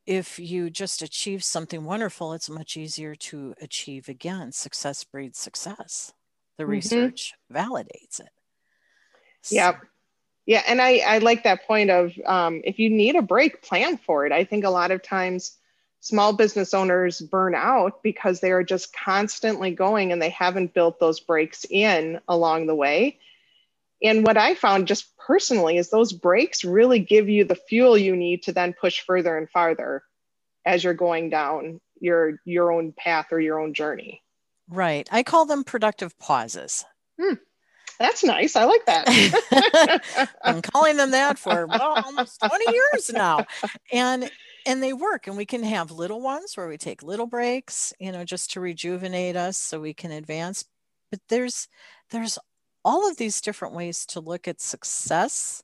if 0.06 0.38
you 0.38 0.70
just 0.70 1.02
achieve 1.02 1.44
something 1.44 1.84
wonderful, 1.84 2.32
it's 2.32 2.50
much 2.50 2.76
easier 2.76 3.14
to 3.14 3.54
achieve 3.60 4.08
again. 4.08 4.52
Success 4.52 5.04
breeds 5.04 5.38
success. 5.38 6.12
The 6.56 6.64
mm-hmm. 6.64 6.72
research 6.72 7.34
validates 7.52 8.20
it. 8.20 8.30
Yeah. 9.50 9.78
Yeah. 10.44 10.62
And 10.66 10.82
I, 10.82 10.98
I 11.06 11.18
like 11.18 11.44
that 11.44 11.66
point 11.66 11.90
of 11.90 12.12
um, 12.26 12.62
if 12.64 12.78
you 12.78 12.90
need 12.90 13.14
a 13.14 13.22
break, 13.22 13.62
plan 13.62 13.96
for 13.96 14.26
it. 14.26 14.32
I 14.32 14.44
think 14.44 14.64
a 14.64 14.70
lot 14.70 14.90
of 14.90 15.02
times 15.02 15.56
small 16.00 16.32
business 16.32 16.74
owners 16.74 17.20
burn 17.20 17.54
out 17.54 18.02
because 18.02 18.40
they 18.40 18.50
are 18.50 18.64
just 18.64 18.92
constantly 18.92 19.70
going 19.70 20.10
and 20.10 20.20
they 20.20 20.30
haven't 20.30 20.74
built 20.74 20.98
those 20.98 21.20
breaks 21.20 21.64
in 21.70 22.20
along 22.28 22.66
the 22.66 22.74
way. 22.74 23.18
And 24.02 24.26
what 24.26 24.36
I 24.36 24.54
found 24.54 24.88
just 24.88 25.16
personally 25.16 25.76
is 25.76 25.90
those 25.90 26.12
breaks 26.12 26.64
really 26.64 26.98
give 26.98 27.28
you 27.28 27.44
the 27.44 27.54
fuel 27.54 27.96
you 27.96 28.16
need 28.16 28.42
to 28.44 28.52
then 28.52 28.72
push 28.72 29.00
further 29.00 29.36
and 29.36 29.48
farther 29.48 30.02
as 30.64 30.82
you're 30.82 30.94
going 30.94 31.30
down 31.30 31.80
your 32.00 32.38
your 32.44 32.72
own 32.72 32.92
path 32.92 33.26
or 33.30 33.40
your 33.40 33.60
own 33.60 33.74
journey. 33.74 34.22
Right. 34.68 35.08
I 35.12 35.22
call 35.22 35.46
them 35.46 35.64
productive 35.64 36.18
pauses. 36.18 36.84
Hmm. 37.20 37.34
That's 37.98 38.24
nice. 38.24 38.56
I 38.56 38.64
like 38.64 38.84
that. 38.86 40.30
I'm 40.42 40.62
calling 40.62 40.96
them 40.96 41.12
that 41.12 41.38
for 41.38 41.66
well, 41.66 42.02
almost 42.04 42.40
20 42.40 42.74
years 42.74 43.10
now. 43.12 43.46
And 43.92 44.30
and 44.66 44.82
they 44.82 44.92
work 44.92 45.26
and 45.26 45.36
we 45.36 45.46
can 45.46 45.62
have 45.62 45.90
little 45.90 46.20
ones 46.20 46.56
where 46.56 46.68
we 46.68 46.78
take 46.78 47.02
little 47.02 47.26
breaks, 47.26 47.92
you 48.00 48.10
know, 48.10 48.24
just 48.24 48.52
to 48.52 48.60
rejuvenate 48.60 49.36
us 49.36 49.56
so 49.56 49.80
we 49.80 49.94
can 49.94 50.10
advance. 50.10 50.64
But 51.10 51.20
there's 51.28 51.68
there's 52.10 52.38
all 52.84 53.08
of 53.08 53.16
these 53.16 53.40
different 53.40 53.74
ways 53.74 54.04
to 54.06 54.20
look 54.20 54.48
at 54.48 54.60
success, 54.60 55.62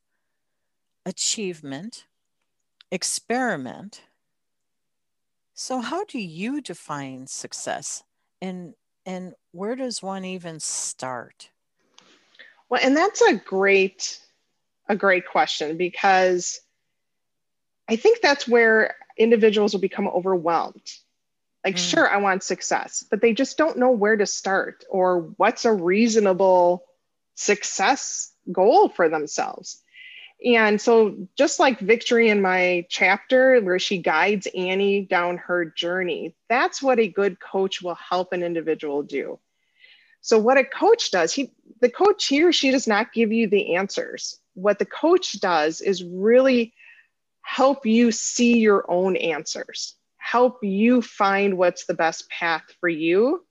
achievement, 1.05 2.07
experiment. 2.91 4.03
So 5.55 5.81
how 5.81 6.05
do 6.05 6.19
you 6.19 6.61
define 6.61 7.27
success 7.27 8.03
and 8.41 8.75
and 9.05 9.35
where 9.53 9.75
does 9.75 10.03
one 10.03 10.25
even 10.25 10.61
start? 10.61 11.51
Well, 12.69 12.81
and 12.83 12.97
that's 12.97 13.23
a 13.23 13.35
great 13.35 14.21
a 14.89 14.97
great 14.97 15.27
question 15.27 15.77
because 15.77 16.61
I 17.89 17.97
think 17.97 18.21
that's 18.21 18.47
where 18.47 18.95
individuals 19.17 19.73
will 19.73 19.81
become 19.81 20.09
overwhelmed. 20.09 20.93
Like, 21.65 21.77
mm. 21.77 21.91
sure, 21.91 22.09
I 22.09 22.19
want 22.19 22.43
success, 22.43 23.05
but 23.11 23.21
they 23.21 23.33
just 23.33 23.59
don't 23.59 23.79
know 23.79 23.91
where 23.91 24.17
to 24.17 24.27
start 24.27 24.85
or 24.89 25.33
what's 25.37 25.65
a 25.65 25.73
reasonable 25.73 26.85
success 27.39 28.33
goal 28.51 28.89
for 28.89 29.09
themselves. 29.09 29.83
And 30.45 30.81
so, 30.81 31.29
just 31.37 31.59
like 31.59 31.81
Victory 31.81 32.29
in 32.29 32.41
my 32.41 32.87
chapter, 32.89 33.61
where 33.61 33.79
she 33.79 33.99
guides 33.99 34.47
Annie 34.57 35.03
down 35.03 35.39
her 35.39 35.65
journey, 35.65 36.35
that's 36.49 36.81
what 36.81 37.01
a 37.01 37.09
good 37.09 37.41
coach 37.41 37.83
will 37.83 37.97
help 37.97 38.33
an 38.33 38.43
individual 38.43 39.03
do. 39.03 39.39
So, 40.21 40.39
what 40.39 40.59
a 40.59 40.65
coach 40.65 41.11
does, 41.11 41.33
he, 41.33 41.53
the 41.81 41.91
coach 41.91 42.27
here, 42.27 42.53
she 42.53 42.71
does 42.71 42.87
not 42.87 43.13
give 43.13 43.33
you 43.33 43.49
the 43.49 43.75
answers. 43.75 44.39
What 44.55 44.79
the 44.79 44.85
coach 44.85 45.41
does 45.41 45.81
is 45.81 46.05
really 46.05 46.73
help 47.43 47.85
you 47.87 48.13
see 48.13 48.59
your 48.59 48.85
own 48.89 49.17
answers, 49.17 49.97
help 50.19 50.59
you 50.63 51.03
find 51.03 51.59
what's 51.59 51.87
the 51.87 51.95
best 51.95 52.29
path 52.31 52.63
for 52.81 52.89
you, 52.89 53.45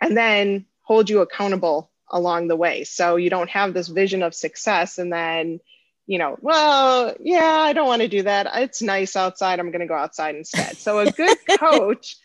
and 0.00 0.14
then 0.14 0.66
hold 0.82 1.08
you 1.08 1.20
accountable 1.20 1.90
along 2.10 2.48
the 2.48 2.56
way. 2.56 2.84
So 2.84 3.16
you 3.16 3.30
don't 3.30 3.50
have 3.50 3.74
this 3.74 3.88
vision 3.88 4.22
of 4.22 4.34
success 4.34 4.98
and 4.98 5.12
then, 5.12 5.60
you 6.06 6.18
know, 6.18 6.36
well, 6.40 7.14
yeah, 7.20 7.60
I 7.60 7.72
don't 7.72 7.86
want 7.86 8.02
to 8.02 8.08
do 8.08 8.22
that. 8.22 8.48
It's 8.54 8.82
nice 8.82 9.16
outside. 9.16 9.60
I'm 9.60 9.70
going 9.70 9.80
to 9.80 9.86
go 9.86 9.94
outside 9.94 10.34
instead. 10.34 10.76
So 10.78 11.00
a 11.00 11.10
good 11.10 11.38
coach, 11.58 12.16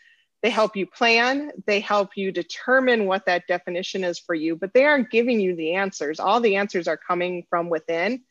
they 0.41 0.49
help 0.49 0.75
you 0.75 0.85
plan, 0.85 1.51
they 1.65 1.79
help 1.79 2.11
you 2.15 2.31
determine 2.31 3.05
what 3.05 3.25
that 3.25 3.47
definition 3.47 4.03
is 4.03 4.19
for 4.19 4.35
you, 4.35 4.55
but 4.55 4.73
they 4.73 4.85
aren't 4.85 5.09
giving 5.09 5.39
you 5.39 5.55
the 5.55 5.75
answers. 5.75 6.19
All 6.19 6.39
the 6.39 6.57
answers 6.57 6.87
are 6.87 6.97
coming 6.97 7.45
from 7.49 7.69
within. 7.69 8.23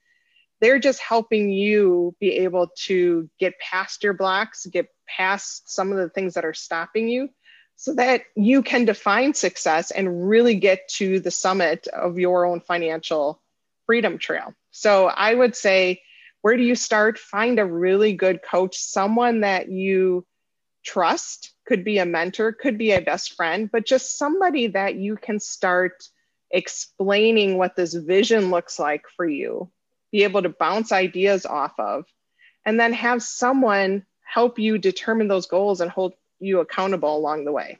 They're 0.61 0.79
just 0.79 1.01
helping 1.01 1.51
you 1.51 2.15
be 2.21 2.39
able 2.39 2.69
to 2.85 3.29
get 3.39 3.59
past 3.59 4.05
your 4.05 4.13
blocks, 4.13 4.65
get 4.67 4.87
past 5.09 5.71
some 5.71 5.91
of 5.91 5.99
the 5.99 6.09
things 6.09 6.35
that 6.35 6.45
are 6.45 6.55
stopping 6.55 7.09
you 7.09 7.29
so 7.77 7.95
that 7.95 8.23
you 8.37 8.63
can 8.63 8.85
define 8.85 9.35
success 9.35 9.91
and 9.91 10.29
really 10.29 10.55
get 10.55 10.89
to 10.89 11.21
the 11.21 11.31
summit 11.31 11.89
of 11.89 12.19
your 12.19 12.47
own 12.47 12.61
financial 12.61 13.41
freedom 13.87 14.19
trail. 14.19 14.55
So 14.71 15.07
I 15.07 15.35
would 15.35 15.57
say, 15.57 16.03
where 16.43 16.57
do 16.57 16.63
you 16.63 16.75
start? 16.75 17.19
Find 17.19 17.59
a 17.59 17.65
really 17.65 18.15
good 18.15 18.41
coach, 18.43 18.79
someone 18.79 19.41
that 19.41 19.69
you 19.69 20.27
trust, 20.85 21.55
could 21.67 21.85
be 21.85 21.99
a 21.99 22.07
mentor, 22.07 22.53
could 22.53 22.77
be 22.77 22.93
a 22.93 23.01
best 23.01 23.35
friend, 23.35 23.71
but 23.71 23.87
just 23.87 24.19
somebody 24.19 24.69
that 24.69 24.97
you 24.97 25.17
can 25.17 25.39
start 25.39 26.09
explaining 26.51 27.57
what 27.57 27.77
this 27.77 27.95
vision 27.95 28.51
looks 28.51 28.79
like 28.79 29.05
for 29.17 29.27
you, 29.27 29.71
be 30.11 30.25
able 30.25 30.43
to 30.43 30.49
bounce 30.49 30.93
ideas 30.93 31.47
off 31.47 31.73
of, 31.79 32.05
and 32.65 32.79
then 32.79 32.93
have 32.93 33.23
someone 33.23 34.05
help 34.25 34.59
you 34.59 34.79
determine 34.79 35.29
those 35.29 35.47
goals 35.47 35.81
and 35.81 35.91
hold 35.91 36.15
you 36.43 36.61
accountable 36.61 37.17
along 37.17 37.45
the 37.45 37.53
way. 37.53 37.79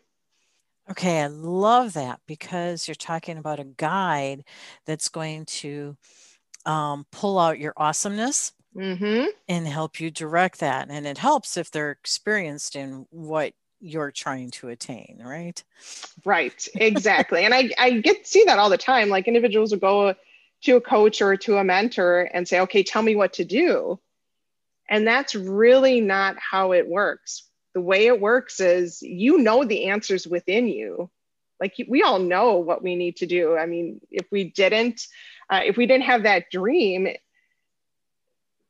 Okay, 0.91 1.21
I 1.21 1.29
love 1.29 1.93
that 1.93 2.21
because 2.27 2.89
you're 2.89 2.95
talking 2.95 3.39
about 3.39 3.61
a 3.61 3.65
guide 3.65 4.45
that's 4.85 5.09
going 5.09 5.47
to 5.47 5.97
um, 6.67 7.07
pull 7.13 7.39
out 7.39 7.59
your 7.59 7.73
awesomeness 7.77 8.53
mm-hmm. 8.77 9.27
and 9.49 9.67
help 9.67 10.01
you 10.01 10.11
direct 10.11 10.61
that. 10.61 10.89
And 10.91 11.07
it 11.07 11.19
helps 11.19 11.57
if 11.57 11.71
they're 11.71 11.93
experienced 11.93 12.77
in 12.77 13.07
what 13.11 13.53
you're 13.81 14.11
trying 14.11 14.51
to 14.51 14.69
attain, 14.69 15.21
right? 15.25 15.63
Right, 16.25 16.67
exactly. 16.75 17.45
and 17.45 17.55
I, 17.55 17.71
I 17.79 17.91
get 18.01 18.27
see 18.27 18.45
that 18.45 18.59
all 18.59 18.71
the 18.71 18.79
time. 18.79 19.09
Like 19.09 19.29
individuals 19.29 19.73
will 19.73 19.79
go 19.79 20.15
to 20.63 20.77
a 20.77 20.81
coach 20.81 21.21
or 21.21 21.37
to 21.37 21.57
a 21.59 21.65
mentor 21.65 22.31
and 22.33 22.47
say, 22.47 22.61
okay, 22.61 22.83
tell 22.83 23.03
me 23.03 23.17
what 23.17 23.35
to 23.35 23.45
do. 23.45 23.99
And 24.89 25.07
that's 25.07 25.35
really 25.35 26.01
not 26.01 26.37
how 26.39 26.73
it 26.73 26.89
works. 26.89 27.45
The 27.75 27.81
way 27.81 28.07
it 28.07 28.21
works 28.21 28.61
is 28.61 29.03
you 29.03 29.39
know 29.39 29.65
the 29.65 29.87
answers 29.87 30.27
within 30.27 30.69
you. 30.69 31.11
Like 31.61 31.75
we 31.89 32.03
all 32.03 32.19
know 32.19 32.57
what 32.57 32.83
we 32.83 32.97
need 32.97 33.17
to 33.19 33.27
do. 33.27 33.57
I 33.57 33.67
mean, 33.67 34.01
if 34.11 34.27
we 34.31 34.45
didn't, 34.45 35.07
uh, 35.49 35.61
if 35.65 35.77
we 35.77 35.87
didn't 35.87 36.05
have 36.05 36.25
that 36.25 36.51
dream, 36.51 37.09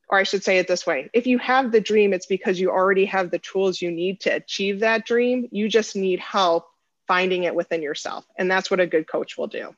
or 0.08 0.18
I 0.18 0.24
should 0.24 0.44
say 0.44 0.58
it 0.58 0.68
this 0.68 0.86
way 0.86 1.08
if 1.14 1.26
you 1.26 1.38
have 1.38 1.72
the 1.72 1.80
dream, 1.80 2.12
it's 2.12 2.26
because 2.26 2.60
you 2.60 2.70
already 2.70 3.06
have 3.06 3.30
the 3.30 3.38
tools 3.38 3.80
you 3.80 3.90
need 3.90 4.20
to 4.20 4.30
achieve 4.30 4.80
that 4.80 5.06
dream. 5.06 5.48
You 5.50 5.68
just 5.68 5.96
need 5.96 6.20
help 6.20 6.66
finding 7.08 7.44
it 7.44 7.54
within 7.54 7.82
yourself. 7.82 8.24
And 8.36 8.50
that's 8.50 8.70
what 8.70 8.80
a 8.80 8.86
good 8.86 9.08
coach 9.08 9.36
will 9.36 9.48
do. 9.48 9.74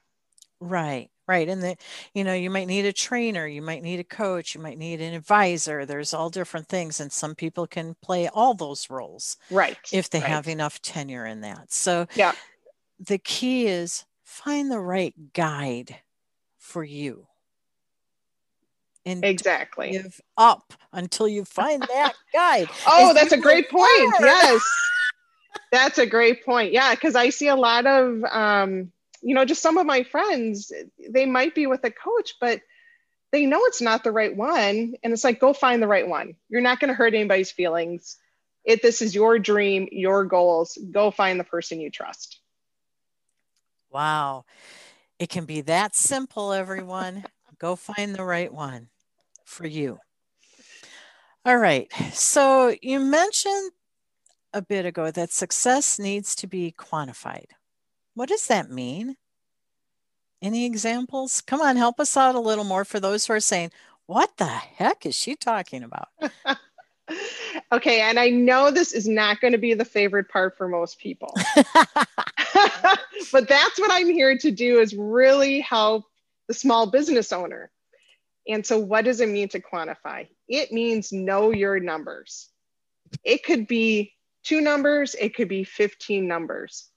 Right, 0.60 1.10
right. 1.26 1.48
And 1.48 1.62
the, 1.62 1.76
you 2.12 2.24
know, 2.24 2.34
you 2.34 2.50
might 2.50 2.66
need 2.66 2.84
a 2.84 2.92
trainer, 2.92 3.46
you 3.46 3.62
might 3.62 3.82
need 3.82 4.00
a 4.00 4.04
coach, 4.04 4.54
you 4.54 4.60
might 4.60 4.78
need 4.78 5.00
an 5.00 5.14
advisor. 5.14 5.86
There's 5.86 6.14
all 6.14 6.30
different 6.30 6.68
things. 6.68 7.00
And 7.00 7.12
some 7.12 7.34
people 7.34 7.66
can 7.66 7.96
play 8.02 8.28
all 8.28 8.54
those 8.54 8.90
roles. 8.90 9.36
Right. 9.50 9.78
If 9.92 10.10
they 10.10 10.20
right. 10.20 10.28
have 10.28 10.48
enough 10.48 10.80
tenure 10.82 11.26
in 11.26 11.40
that. 11.42 11.72
So, 11.72 12.06
yeah. 12.14 12.32
The 13.00 13.18
key 13.18 13.66
is 13.66 14.04
find 14.22 14.70
the 14.70 14.78
right 14.78 15.14
guide 15.32 15.96
for 16.58 16.84
you 16.84 17.26
and 19.06 19.24
exactly 19.24 19.92
give 19.92 20.20
up 20.36 20.72
until 20.92 21.28
you 21.28 21.44
find 21.44 21.82
that 21.82 22.14
guide. 22.32 22.68
oh, 22.86 23.12
that's 23.14 23.32
a 23.32 23.36
great 23.36 23.68
point. 23.70 24.14
Yes. 24.20 24.62
that's 25.72 25.98
a 25.98 26.06
great 26.06 26.44
point. 26.44 26.72
Yeah, 26.72 26.94
because 26.94 27.14
I 27.14 27.30
see 27.30 27.48
a 27.48 27.56
lot 27.56 27.86
of 27.86 28.24
um, 28.24 28.92
you 29.24 29.34
know, 29.34 29.46
just 29.46 29.62
some 29.62 29.78
of 29.78 29.86
my 29.86 30.02
friends, 30.02 30.70
they 31.08 31.24
might 31.24 31.54
be 31.54 31.66
with 31.66 31.82
a 31.84 31.90
coach, 31.90 32.34
but 32.40 32.60
they 33.32 33.46
know 33.46 33.64
it's 33.64 33.80
not 33.80 34.04
the 34.04 34.12
right 34.12 34.36
one. 34.36 34.94
And 35.02 35.12
it's 35.12 35.24
like, 35.24 35.40
go 35.40 35.54
find 35.54 35.82
the 35.82 35.88
right 35.88 36.06
one. 36.06 36.34
You're 36.50 36.60
not 36.60 36.78
going 36.78 36.88
to 36.88 36.94
hurt 36.94 37.14
anybody's 37.14 37.50
feelings. 37.50 38.18
If 38.64 38.82
this 38.82 39.00
is 39.00 39.14
your 39.14 39.38
dream, 39.38 39.88
your 39.90 40.24
goals, 40.24 40.78
go 40.90 41.10
find 41.10 41.40
the 41.40 41.44
person 41.44 41.80
you 41.80 41.90
trust. 41.90 42.38
Wow. 43.90 44.44
It 45.18 45.30
can 45.30 45.46
be 45.46 45.62
that 45.62 45.94
simple, 45.94 46.52
everyone. 46.52 47.24
go 47.58 47.76
find 47.76 48.14
the 48.14 48.24
right 48.24 48.52
one 48.52 48.88
for 49.44 49.66
you. 49.66 49.98
All 51.46 51.56
right. 51.56 51.90
So 52.12 52.74
you 52.82 53.00
mentioned 53.00 53.70
a 54.52 54.60
bit 54.60 54.84
ago 54.84 55.10
that 55.10 55.32
success 55.32 55.98
needs 55.98 56.34
to 56.36 56.46
be 56.46 56.74
quantified. 56.76 57.46
What 58.14 58.28
does 58.28 58.46
that 58.46 58.70
mean? 58.70 59.16
Any 60.42 60.66
examples? 60.66 61.40
Come 61.40 61.60
on, 61.60 61.76
help 61.76 61.98
us 62.00 62.16
out 62.16 62.34
a 62.34 62.40
little 62.40 62.64
more 62.64 62.84
for 62.84 63.00
those 63.00 63.26
who 63.26 63.32
are 63.32 63.40
saying, 63.40 63.70
what 64.06 64.36
the 64.36 64.46
heck 64.46 65.06
is 65.06 65.14
she 65.14 65.36
talking 65.36 65.82
about? 65.82 66.08
okay, 67.72 68.02
and 68.02 68.18
I 68.18 68.28
know 68.28 68.70
this 68.70 68.92
is 68.92 69.08
not 69.08 69.40
going 69.40 69.52
to 69.52 69.58
be 69.58 69.74
the 69.74 69.84
favorite 69.84 70.28
part 70.28 70.56
for 70.56 70.68
most 70.68 70.98
people. 70.98 71.34
but 73.32 73.48
that's 73.48 73.78
what 73.78 73.90
I'm 73.90 74.10
here 74.10 74.36
to 74.38 74.50
do 74.50 74.80
is 74.80 74.94
really 74.94 75.60
help 75.60 76.04
the 76.46 76.54
small 76.54 76.90
business 76.90 77.32
owner 77.32 77.70
and 78.46 78.64
so, 78.64 78.78
what 78.78 79.04
does 79.04 79.20
it 79.20 79.28
mean 79.28 79.48
to 79.50 79.60
quantify? 79.60 80.28
It 80.48 80.72
means 80.72 81.12
know 81.12 81.50
your 81.50 81.80
numbers. 81.80 82.48
It 83.22 83.42
could 83.44 83.66
be 83.66 84.12
two 84.42 84.60
numbers, 84.60 85.14
it 85.14 85.34
could 85.34 85.48
be 85.48 85.64
15 85.64 86.26
numbers. 86.26 86.90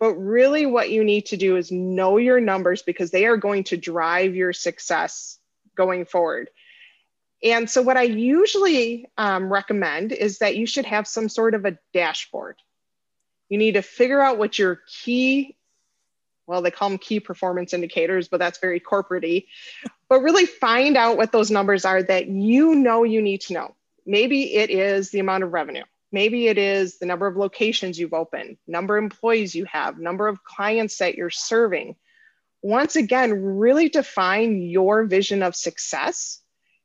But 0.00 0.14
really, 0.14 0.66
what 0.66 0.90
you 0.90 1.04
need 1.04 1.26
to 1.26 1.36
do 1.36 1.56
is 1.56 1.70
know 1.70 2.16
your 2.16 2.40
numbers 2.40 2.82
because 2.82 3.10
they 3.10 3.26
are 3.26 3.36
going 3.36 3.64
to 3.64 3.76
drive 3.76 4.34
your 4.34 4.52
success 4.52 5.38
going 5.76 6.06
forward. 6.06 6.50
And 7.42 7.68
so, 7.70 7.82
what 7.82 7.96
I 7.96 8.02
usually 8.02 9.06
um, 9.16 9.52
recommend 9.52 10.12
is 10.12 10.38
that 10.38 10.56
you 10.56 10.66
should 10.66 10.86
have 10.86 11.06
some 11.06 11.28
sort 11.28 11.54
of 11.54 11.66
a 11.66 11.78
dashboard. 11.92 12.56
You 13.50 13.58
need 13.58 13.72
to 13.72 13.82
figure 13.82 14.20
out 14.20 14.38
what 14.38 14.58
your 14.58 14.80
key 14.88 15.56
well, 16.50 16.62
they 16.62 16.72
call 16.72 16.88
them 16.88 16.98
key 16.98 17.20
performance 17.20 17.72
indicators, 17.72 18.26
but 18.26 18.40
that's 18.40 18.58
very 18.58 18.80
corporatey. 18.80 19.46
but 20.08 20.20
really 20.22 20.46
find 20.46 20.96
out 20.96 21.16
what 21.16 21.30
those 21.30 21.48
numbers 21.48 21.84
are 21.84 22.02
that 22.02 22.26
you 22.26 22.74
know 22.74 23.04
you 23.04 23.22
need 23.22 23.42
to 23.42 23.52
know. 23.52 23.76
Maybe 24.04 24.56
it 24.56 24.68
is 24.68 25.10
the 25.10 25.20
amount 25.20 25.44
of 25.44 25.52
revenue. 25.52 25.84
Maybe 26.12 26.48
it 26.48 26.58
is 26.58 26.98
the 26.98 27.06
number 27.06 27.26
of 27.26 27.36
locations 27.36 27.98
you've 27.98 28.14
opened, 28.14 28.56
number 28.66 28.96
of 28.96 29.04
employees 29.04 29.54
you 29.54 29.64
have, 29.66 29.98
number 29.98 30.26
of 30.26 30.42
clients 30.42 30.98
that 30.98 31.14
you're 31.14 31.30
serving. 31.30 31.96
Once 32.62 32.96
again, 32.96 33.32
really 33.32 33.88
define 33.88 34.60
your 34.60 35.04
vision 35.04 35.42
of 35.42 35.54
success. 35.54 36.40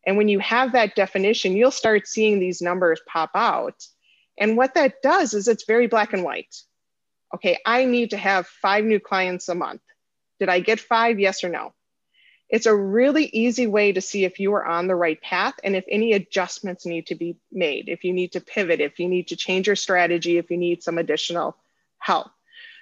And 0.06 0.18
when 0.18 0.28
you 0.28 0.40
have 0.40 0.74
that 0.74 0.96
definition, 0.96 1.58
you'll 1.58 1.72
start 1.72 2.08
seeing 2.08 2.40
these 2.40 2.62
numbers 2.62 3.02
pop 3.08 3.32
out. 3.34 3.84
And 4.38 4.58
what 4.58 4.76
that 4.76 5.02
does 5.02 5.34
is 5.34 5.48
it's 5.48 5.66
very 5.66 5.88
black 5.88 6.14
and 6.14 6.24
white 6.24 6.56
okay, 7.36 7.60
I 7.66 7.86
need 7.86 8.12
to 8.12 8.18
have 8.18 8.48
five 8.48 8.86
new 8.86 9.00
clients 9.00 9.50
a 9.50 9.56
month. 9.56 9.82
Did 10.40 10.50
I 10.50 10.62
get 10.62 10.80
five? 10.80 11.20
Yes 11.20 11.44
or 11.44 11.50
no? 11.50 11.74
It's 12.49 12.67
a 12.67 12.75
really 12.75 13.25
easy 13.25 13.67
way 13.67 13.91
to 13.91 14.01
see 14.01 14.23
if 14.23 14.39
you 14.39 14.53
are 14.53 14.65
on 14.65 14.88
the 14.88 14.95
right 14.95 15.19
path 15.21 15.55
and 15.63 15.75
if 15.75 15.84
any 15.89 16.13
adjustments 16.13 16.86
need 16.86 17.08
to 17.08 17.15
be 17.15 17.38
made, 17.51 17.89
if 17.89 18.03
you 18.03 18.13
need 18.13 18.34
to 18.34 18.41
pivot, 18.41 18.81
if 18.81 18.99
you 18.99 19.08
need 19.08 19.29
to 19.29 19.36
change 19.36 19.67
your 19.67 19.75
strategy, 19.75 20.38
if 20.38 20.51
you 20.51 20.58
need 20.58 20.84
some 20.84 20.97
additional 20.97 21.58
help. 21.97 22.27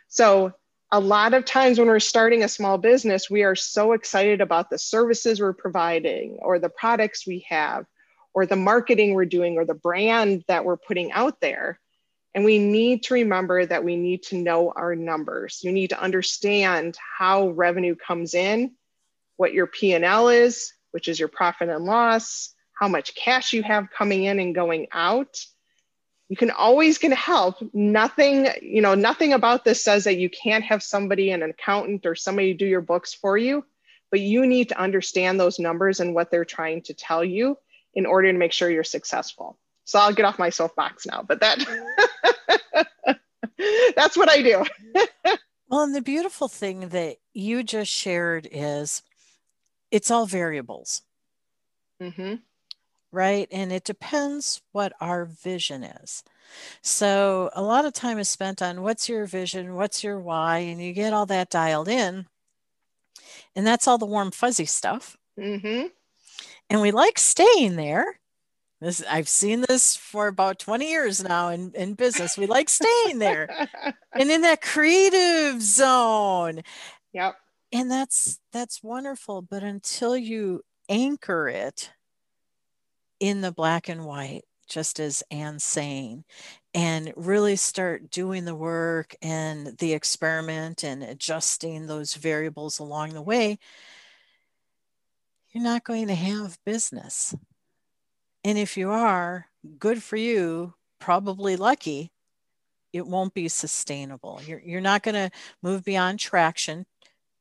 So, 0.08 0.54
a 0.91 0.99
lot 0.99 1.34
of 1.34 1.43
times 1.43 1.80
when 1.80 1.88
we're 1.88 1.99
starting 1.99 2.43
a 2.43 2.47
small 2.47 2.78
business, 2.78 3.28
we 3.28 3.41
are 3.41 3.56
so 3.56 3.93
excited 3.93 4.41
about 4.41 4.69
the 4.69 4.78
services 4.78 5.41
we're 5.41 5.52
providing 5.52 6.38
or 6.39 6.60
the 6.60 6.69
products 6.69 7.26
we 7.26 7.47
have 7.49 7.88
or 8.32 8.45
the 8.45 8.56
marketing 8.56 9.15
we're 9.15 9.26
doing 9.26 9.58
or 9.58 9.65
the 9.65 9.73
brand 9.73 10.43
that 10.47 10.65
we're 10.65 10.78
putting 10.78 11.12
out 11.12 11.41
there 11.41 11.80
and 12.34 12.43
we 12.43 12.58
need 12.58 13.04
to 13.04 13.13
remember 13.13 13.65
that 13.65 13.84
we 13.84 13.95
need 13.95 14.23
to 14.23 14.38
know 14.38 14.73
our 14.76 14.95
numbers. 14.95 15.60
You 15.63 15.71
need 15.71 15.89
to 15.91 16.02
understand 16.02 16.97
how 17.17 17.49
revenue 17.49 17.95
comes 17.95 18.34
in, 18.34 18.71
what 19.38 19.54
your 19.54 19.67
P&L 19.67 20.30
is, 20.30 20.74
which 20.91 21.08
is 21.08 21.19
your 21.19 21.28
profit 21.28 21.69
and 21.69 21.86
loss, 21.86 22.54
how 22.80 22.88
much 22.88 23.15
cash 23.15 23.54
you 23.54 23.63
have 23.63 23.89
coming 23.89 24.24
in 24.24 24.39
and 24.39 24.56
going 24.56 24.88
out. 24.91 25.39
You 26.30 26.38
can 26.38 26.52
always 26.52 26.98
get 26.98 27.13
help. 27.13 27.58
Nothing, 27.74 28.48
you 28.62 28.82
know, 28.82 28.96
nothing 28.96 29.34
about 29.34 29.65
this 29.65 29.84
says 29.84 30.06
that 30.06 30.17
you 30.17 30.30
can't 30.30 30.63
have 30.63 30.82
somebody, 30.82 31.32
an 31.32 31.43
accountant 31.43 32.06
or 32.06 32.15
somebody 32.15 32.54
do 32.54 32.65
your 32.65 32.82
books 32.82 33.13
for 33.13 33.38
you, 33.38 33.65
but 34.10 34.19
you 34.19 34.46
need 34.46 34.69
to 34.69 34.80
understand 34.80 35.39
those 35.39 35.60
numbers 35.60 36.00
and 36.00 36.15
what 36.15 36.32
they're 36.32 36.46
trying 36.46 36.82
to 36.84 36.93
tell 36.93 37.24
you 37.24 37.58
in 37.93 38.06
order 38.06 38.32
to 38.32 38.38
make 38.38 38.52
sure 38.52 38.69
you're 38.69 38.84
successful. 38.84 39.58
So 39.86 40.00
I'll 40.00 40.13
get 40.13 40.26
off 40.26 40.39
my 40.39 40.50
soapbox 40.50 41.06
now, 41.06 41.24
but 41.28 41.41
that 41.41 41.60
that's 43.96 44.17
what 44.17 44.30
I 44.30 44.41
do. 44.41 44.63
well, 45.69 45.84
and 45.84 45.93
the 45.93 46.02
beautiful 46.02 46.48
thing 46.48 46.89
that 46.89 47.17
you 47.34 47.63
just 47.63 47.91
shared 47.91 48.48
is 48.52 49.04
it's 49.94 50.10
all 50.12 50.26
variables. 50.26 51.04
Mm-hmm. 52.02 52.36
Right. 53.12 53.48
And 53.52 53.72
it 53.72 53.84
depends 53.84 54.62
what 54.72 54.92
our 55.00 55.26
vision 55.26 55.84
is. 55.84 56.24
So 56.82 57.52
a 57.54 57.62
lot 57.62 57.86
of 57.86 57.94
time 57.94 58.18
is 58.18 58.28
spent 58.28 58.62
on 58.62 58.82
what's 58.82 59.08
your 59.08 59.28
vision, 59.28 59.76
what's 59.76 60.04
your 60.04 60.20
why, 60.20 60.58
and 60.60 60.82
you 60.82 60.94
get 60.94 61.14
all 61.14 61.28
that 61.28 61.52
dialed 61.52 61.88
in. 61.88 62.26
And 63.56 63.68
that's 63.68 63.88
all 63.88 64.00
the 64.00 64.08
warm, 64.08 64.32
fuzzy 64.32 64.66
stuff. 64.66 65.16
Mm-hmm. 65.40 65.88
And 66.72 66.82
we 66.82 66.90
like 66.90 67.20
staying 67.20 67.76
there 67.76 68.20
this 68.84 69.02
I've 69.10 69.30
seen 69.30 69.62
this 69.62 69.96
for 69.96 70.28
about 70.28 70.60
20 70.60 70.90
years 70.90 71.24
now 71.24 71.48
in, 71.50 71.72
in 71.74 71.94
business. 71.94 72.38
We 72.38 72.48
like 72.48 72.68
staying 72.68 73.20
there 73.20 73.48
and 74.12 74.30
in 74.30 74.42
that 74.42 74.62
creative 74.62 75.62
zone. 75.62 76.64
Yep. 77.14 77.36
And 77.74 77.90
that's 77.90 78.40
that's 78.52 78.84
wonderful. 78.84 79.42
But 79.42 79.64
until 79.64 80.16
you 80.16 80.62
anchor 80.88 81.50
it 81.50 81.92
in 83.20 83.42
the 83.42 83.52
black 83.52 83.90
and 83.90 84.06
white, 84.06 84.44
just 84.70 85.00
as 85.00 85.24
Anne's 85.32 85.64
saying, 85.64 86.24
and 86.76 87.12
really 87.16 87.56
start 87.56 88.12
doing 88.12 88.46
the 88.46 88.56
work 88.56 89.16
and 89.24 89.76
the 89.80 89.94
experiment 89.94 90.84
and 90.84 91.02
adjusting 91.02 91.88
those 91.88 92.14
variables 92.14 92.78
along 92.78 93.10
the 93.14 93.22
way, 93.24 93.58
you're 95.52 95.64
not 95.64 95.84
going 95.84 96.08
to 96.08 96.16
have 96.16 96.60
business. 96.66 97.36
And 98.44 98.58
if 98.58 98.78
you 98.78 98.92
are, 98.92 99.48
good 99.80 100.04
for 100.04 100.18
you, 100.18 100.76
probably 101.00 101.56
lucky, 101.56 102.12
it 102.92 103.08
won't 103.08 103.34
be 103.34 103.48
sustainable. 103.48 104.42
You're, 104.46 104.62
you're 104.64 104.82
not 104.82 105.02
going 105.02 105.16
to 105.16 105.32
move 105.64 105.84
beyond 105.84 106.20
traction 106.20 106.86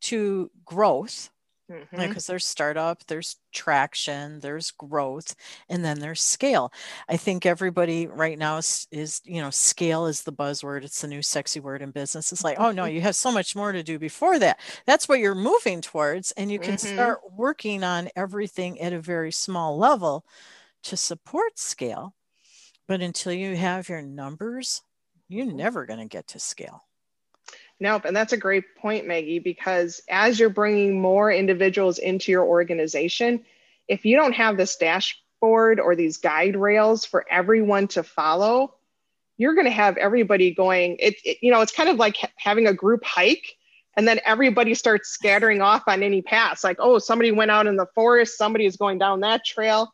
to 0.02 0.50
growth 0.64 1.30
mm-hmm. 1.70 1.96
because 1.96 2.26
there's 2.26 2.46
startup, 2.46 3.04
there's 3.06 3.36
traction, 3.52 4.40
there's 4.40 4.70
growth, 4.72 5.34
and 5.68 5.84
then 5.84 5.98
there's 5.98 6.20
scale. 6.20 6.72
I 7.08 7.16
think 7.16 7.46
everybody 7.46 8.06
right 8.06 8.38
now 8.38 8.58
is, 8.58 8.86
is, 8.90 9.20
you 9.24 9.40
know, 9.40 9.50
scale 9.50 10.06
is 10.06 10.22
the 10.22 10.32
buzzword. 10.32 10.84
It's 10.84 11.00
the 11.00 11.08
new 11.08 11.22
sexy 11.22 11.60
word 11.60 11.82
in 11.82 11.90
business. 11.90 12.32
It's 12.32 12.44
like, 12.44 12.58
oh 12.58 12.72
no, 12.72 12.84
you 12.84 13.00
have 13.00 13.16
so 13.16 13.32
much 13.32 13.56
more 13.56 13.72
to 13.72 13.82
do 13.82 13.98
before 13.98 14.38
that. 14.38 14.60
That's 14.86 15.08
what 15.08 15.20
you're 15.20 15.34
moving 15.34 15.80
towards. 15.80 16.32
And 16.32 16.50
you 16.50 16.58
can 16.58 16.74
mm-hmm. 16.74 16.94
start 16.94 17.20
working 17.34 17.84
on 17.84 18.08
everything 18.16 18.80
at 18.80 18.92
a 18.92 19.00
very 19.00 19.32
small 19.32 19.78
level 19.78 20.24
to 20.84 20.96
support 20.96 21.58
scale. 21.58 22.14
But 22.88 23.00
until 23.00 23.32
you 23.32 23.56
have 23.56 23.88
your 23.88 24.02
numbers, 24.02 24.82
you're 25.28 25.46
never 25.46 25.86
going 25.86 26.00
to 26.00 26.06
get 26.06 26.28
to 26.28 26.38
scale. 26.38 26.84
Nope. 27.82 28.04
And 28.04 28.14
that's 28.16 28.32
a 28.32 28.36
great 28.36 28.76
point, 28.76 29.08
Maggie, 29.08 29.40
because 29.40 30.02
as 30.08 30.38
you're 30.38 30.50
bringing 30.50 31.00
more 31.00 31.32
individuals 31.32 31.98
into 31.98 32.30
your 32.30 32.44
organization, 32.44 33.44
if 33.88 34.04
you 34.04 34.14
don't 34.14 34.34
have 34.34 34.56
this 34.56 34.76
dashboard 34.76 35.80
or 35.80 35.96
these 35.96 36.16
guide 36.16 36.54
rails 36.54 37.04
for 37.04 37.26
everyone 37.28 37.88
to 37.88 38.04
follow, 38.04 38.76
you're 39.36 39.56
going 39.56 39.66
to 39.66 39.72
have 39.72 39.96
everybody 39.96 40.54
going. 40.54 40.96
It, 41.00 41.16
it, 41.24 41.38
you 41.42 41.50
know, 41.50 41.60
it's 41.60 41.72
kind 41.72 41.88
of 41.88 41.96
like 41.96 42.16
having 42.36 42.68
a 42.68 42.72
group 42.72 43.02
hike 43.04 43.56
and 43.96 44.06
then 44.06 44.20
everybody 44.24 44.74
starts 44.74 45.08
scattering 45.08 45.60
off 45.60 45.82
on 45.88 46.04
any 46.04 46.22
paths 46.22 46.64
like 46.64 46.78
oh 46.78 46.98
somebody 46.98 47.30
went 47.30 47.50
out 47.50 47.66
in 47.66 47.76
the 47.76 47.84
forest 47.94 48.38
somebody 48.38 48.64
is 48.64 48.76
going 48.76 48.96
down 48.96 49.20
that 49.20 49.44
trail 49.44 49.92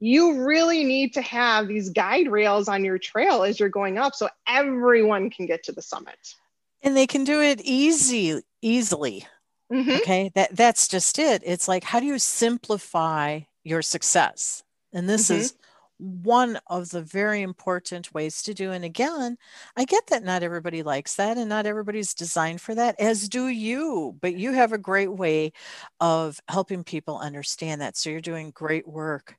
you 0.00 0.44
really 0.44 0.82
need 0.82 1.14
to 1.14 1.22
have 1.22 1.68
these 1.68 1.90
guide 1.90 2.26
rails 2.28 2.66
on 2.66 2.84
your 2.84 2.98
trail 2.98 3.44
as 3.44 3.60
you're 3.60 3.68
going 3.68 3.98
up 3.98 4.16
so 4.16 4.28
everyone 4.48 5.30
can 5.30 5.46
get 5.46 5.62
to 5.62 5.70
the 5.70 5.80
summit 5.80 6.34
and 6.82 6.96
they 6.96 7.06
can 7.06 7.24
do 7.24 7.40
it 7.40 7.60
easy 7.62 8.40
easily. 8.62 9.26
Mm-hmm. 9.72 9.90
okay? 9.90 10.30
That 10.34 10.54
that's 10.54 10.86
just 10.86 11.18
it. 11.18 11.42
It's 11.44 11.66
like 11.66 11.84
how 11.84 12.00
do 12.00 12.06
you 12.06 12.18
simplify 12.18 13.40
your 13.64 13.82
success? 13.82 14.62
And 14.92 15.08
this 15.08 15.28
mm-hmm. 15.28 15.40
is 15.40 15.54
one 15.98 16.58
of 16.68 16.90
the 16.90 17.02
very 17.02 17.42
important 17.42 18.12
ways 18.12 18.42
to 18.42 18.52
do 18.52 18.70
and 18.70 18.84
again 18.84 19.38
i 19.78 19.84
get 19.86 20.06
that 20.08 20.22
not 20.22 20.42
everybody 20.42 20.82
likes 20.82 21.14
that 21.14 21.38
and 21.38 21.48
not 21.48 21.64
everybody's 21.64 22.12
designed 22.12 22.60
for 22.60 22.74
that 22.74 22.94
as 23.00 23.28
do 23.28 23.48
you. 23.48 24.16
But 24.20 24.34
you 24.34 24.52
have 24.52 24.72
a 24.72 24.78
great 24.78 25.12
way 25.12 25.52
of 26.00 26.40
helping 26.48 26.84
people 26.84 27.18
understand 27.18 27.80
that. 27.80 27.96
So 27.96 28.10
you're 28.10 28.20
doing 28.20 28.50
great 28.50 28.86
work. 28.86 29.36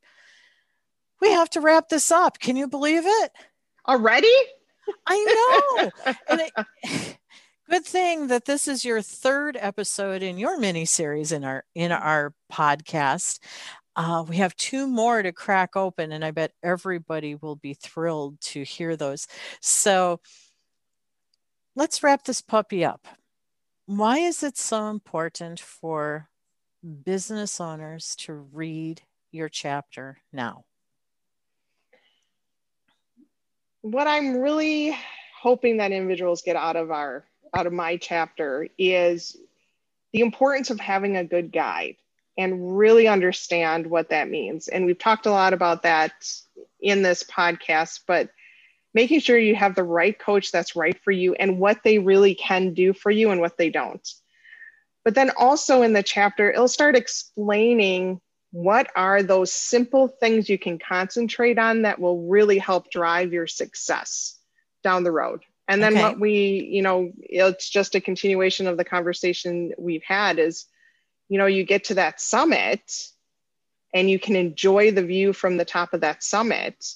We 1.22 1.32
have 1.32 1.50
to 1.52 1.62
wrap 1.62 1.90
this 1.90 2.12
up. 2.12 2.40
Can 2.40 2.56
you 2.56 2.68
believe 2.68 3.04
it? 3.06 3.32
Already? 3.88 4.34
I 5.06 5.90
know. 6.06 6.14
And 6.30 6.42
it, 6.42 7.18
Good 7.70 7.84
thing 7.84 8.28
that 8.28 8.46
this 8.46 8.66
is 8.66 8.86
your 8.86 9.02
third 9.02 9.58
episode 9.60 10.24
in 10.24 10.38
your 10.38 10.58
mini 10.58 10.86
series 10.86 11.34
in 11.34 11.44
our 11.44 11.66
in 11.76 11.92
our 11.92 12.34
podcast. 12.50 13.40
Uh, 13.94 14.24
we 14.26 14.38
have 14.38 14.56
two 14.56 14.88
more 14.88 15.22
to 15.22 15.34
crack 15.34 15.76
open, 15.76 16.14
and 16.14 16.24
I 16.24 16.32
bet 16.32 16.54
everybody 16.64 17.36
will 17.36 17.58
be 17.58 17.74
thrilled 17.74 18.40
to 18.42 18.64
hear 18.64 18.96
those. 18.96 19.28
So 19.60 20.22
let's 21.76 22.02
wrap 22.02 22.24
this 22.24 22.40
puppy 22.40 22.86
up. 22.86 23.06
Why 23.86 24.20
is 24.20 24.44
it 24.44 24.58
so 24.58 24.88
important 24.88 25.60
for 25.60 26.30
business 27.04 27.60
owners 27.60 28.16
to 28.20 28.34
read 28.34 29.02
your 29.34 29.50
chapter 29.50 30.20
now? 30.32 30.64
What 33.82 34.08
I'm 34.08 34.38
really 34.38 34.98
hoping 35.42 35.78
that 35.78 35.92
individuals 35.92 36.42
get 36.42 36.56
out 36.56 36.78
of 36.78 36.92
our 36.92 37.26
out 37.54 37.68
of 37.68 37.74
my 37.74 37.98
chapter 37.98 38.68
is 38.78 39.38
the 40.14 40.22
importance 40.22 40.70
of 40.70 40.80
having 40.80 41.18
a 41.18 41.24
good 41.24 41.52
guide 41.52 41.98
and 42.38 42.78
really 42.78 43.08
understand 43.08 43.88
what 43.88 44.10
that 44.10 44.30
means. 44.30 44.68
And 44.68 44.86
we've 44.86 44.98
talked 44.98 45.26
a 45.26 45.32
lot 45.32 45.54
about 45.54 45.84
that 45.84 46.14
in 46.80 47.02
this 47.02 47.24
podcast, 47.24 48.02
but 48.08 48.30
making 48.94 49.20
sure 49.20 49.38
you 49.38 49.56
have 49.56 49.76
the 49.76 49.84
right 49.84 50.18
coach 50.18 50.52
that's 50.52 50.76
right 50.76 51.00
for 51.04 51.12
you 51.12 51.34
and 51.34 51.60
what 51.60 51.84
they 51.84 52.00
really 52.00 52.36
can 52.36 52.74
do 52.74 52.94
for 52.94 53.12
you 53.12 53.32
and 53.32 53.42
what 53.42 53.58
they 53.58 53.70
don't. 53.70 54.08
But 55.04 55.16
then 55.16 55.32
also 55.38 55.82
in 55.82 55.94
the 55.94 56.04
chapter, 56.04 56.52
it'll 56.52 56.68
start 56.68 56.96
explaining 56.96 58.22
what 58.52 58.90
are 58.96 59.24
those 59.24 59.52
simple 59.52 60.08
things 60.08 60.50
you 60.50 60.58
can 60.58 60.80
concentrate 60.80 61.58
on 61.58 61.84
that 61.84 62.00
will 62.00 62.28
really 62.28 62.58
help 62.58 62.90
drive 62.92 63.34
your 63.34 63.48
success 63.48 64.38
down 64.84 65.04
the 65.04 65.12
road 65.12 65.42
and 65.68 65.82
then 65.82 65.94
okay. 65.94 66.02
what 66.02 66.20
we 66.20 66.70
you 66.72 66.82
know 66.82 67.12
it's 67.20 67.70
just 67.70 67.96
a 67.96 68.02
continuation 68.02 68.68
of 68.68 68.78
the 68.78 68.86
conversation 68.86 69.74
we've 69.78 70.04
had 70.04 70.40
is 70.40 70.66
you 71.30 71.38
know 71.38 71.46
you 71.46 71.64
get 71.64 71.86
to 71.86 71.96
that 71.96 72.22
summit 72.22 73.10
and 73.94 74.10
you 74.10 74.20
can 74.20 74.36
enjoy 74.36 74.92
the 74.92 75.04
view 75.04 75.34
from 75.34 75.58
the 75.58 75.66
top 75.66 75.94
of 75.94 76.02
that 76.02 76.22
summit. 76.22 76.94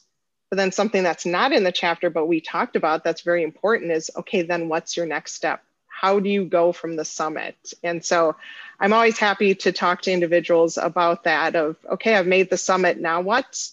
But 0.49 0.57
then 0.57 0.73
something 0.73 1.03
that's 1.03 1.25
not 1.25 1.53
in 1.53 1.63
the 1.63 1.71
chapter 1.71 2.09
but 2.09 2.27
we 2.27 2.41
talked 2.41 2.75
about 2.75 3.03
that's 3.03 3.21
very 3.21 3.43
important 3.43 3.91
is 3.91 4.11
okay 4.15 4.41
then 4.41 4.69
what's 4.69 4.97
your 4.97 5.05
next 5.05 5.33
step? 5.33 5.63
How 5.87 6.19
do 6.19 6.29
you 6.29 6.45
go 6.45 6.71
from 6.71 6.95
the 6.95 7.05
summit? 7.05 7.73
And 7.83 8.03
so 8.03 8.35
i'm 8.79 8.93
always 8.93 9.17
happy 9.17 9.55
to 9.55 9.71
talk 9.71 10.01
to 10.01 10.11
individuals 10.11 10.77
about 10.77 11.23
that 11.25 11.55
of 11.55 11.77
okay 11.89 12.15
i've 12.15 12.27
made 12.27 12.49
the 12.49 12.57
summit. 12.57 12.99
Now 12.99 13.21
what? 13.21 13.67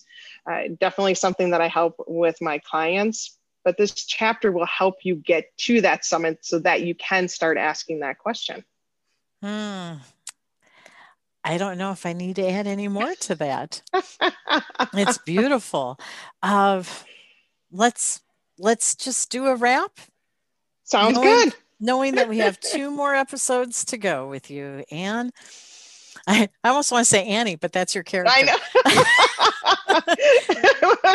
Uh, 0.47 0.69
definitely 0.81 1.15
something 1.15 1.51
that 1.51 1.61
i 1.61 1.69
help 1.69 1.97
with 2.07 2.41
my 2.41 2.59
clients 2.59 3.38
but 3.65 3.77
this 3.77 3.93
chapter 3.93 4.51
will 4.53 4.67
help 4.67 4.97
you 5.03 5.17
get 5.17 5.57
to 5.59 5.81
that 5.81 6.05
summit 6.05 6.39
so 6.43 6.59
that 6.61 6.83
you 6.83 6.95
can 6.95 7.29
start 7.29 7.59
asking 7.59 8.01
that 8.01 8.19
question. 8.19 8.65
Hmm. 9.43 9.95
I 11.45 11.57
don't 11.57 11.79
know 11.79 11.93
if 11.93 12.05
I 12.05 12.13
need 12.13 12.37
to 12.37 12.49
add 12.49 12.67
any 12.67 12.89
more 12.89 13.15
to 13.21 13.35
that. 13.37 13.81
it's 14.93 15.19
beautiful. 15.19 15.99
Uh, 16.43 16.83
let's 17.73 18.21
let's 18.59 18.95
just 18.95 19.31
do 19.31 19.47
a 19.47 19.57
wrap. 19.57 19.99
Sounds 20.85 21.15
knowing, 21.15 21.29
good. 21.29 21.55
Knowing 21.81 22.15
that 22.17 22.29
we 22.29 22.39
have 22.39 22.59
two 22.61 22.91
more 22.91 23.15
episodes 23.15 23.85
to 23.87 23.97
go 23.97 24.29
with 24.29 24.51
you, 24.51 24.85
Anne. 24.91 25.31
I, 26.29 26.49
I 26.63 26.69
almost 26.69 26.93
want 26.93 27.07
to 27.07 27.11
say 27.11 27.25
Annie, 27.25 27.57
but 27.57 27.73
that's 27.73 27.95
your 27.95 28.05
character. 28.05 28.33
I 28.37 28.43
know. 28.43 28.55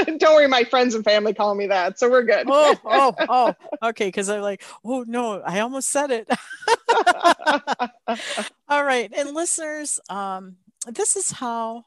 Don't 0.18 0.34
worry, 0.36 0.48
my 0.48 0.64
friends 0.64 0.96
and 0.96 1.04
family 1.04 1.36
call 1.36 1.54
me 1.54 1.68
that, 1.68 2.00
so 2.00 2.10
we're 2.10 2.24
good. 2.24 2.48
oh, 2.50 2.76
oh, 2.86 3.14
oh, 3.30 3.54
okay. 3.90 4.08
Because 4.08 4.28
I'm 4.28 4.42
like, 4.42 4.64
oh 4.84 5.06
no, 5.08 5.40
I 5.42 5.60
almost 5.60 5.90
said 5.90 6.10
it. 6.12 6.28
All 8.68 8.84
right, 8.84 9.12
and 9.16 9.36
listeners, 9.36 10.00
um, 10.10 10.58
this 10.88 11.16
is 11.16 11.30
how 11.32 11.86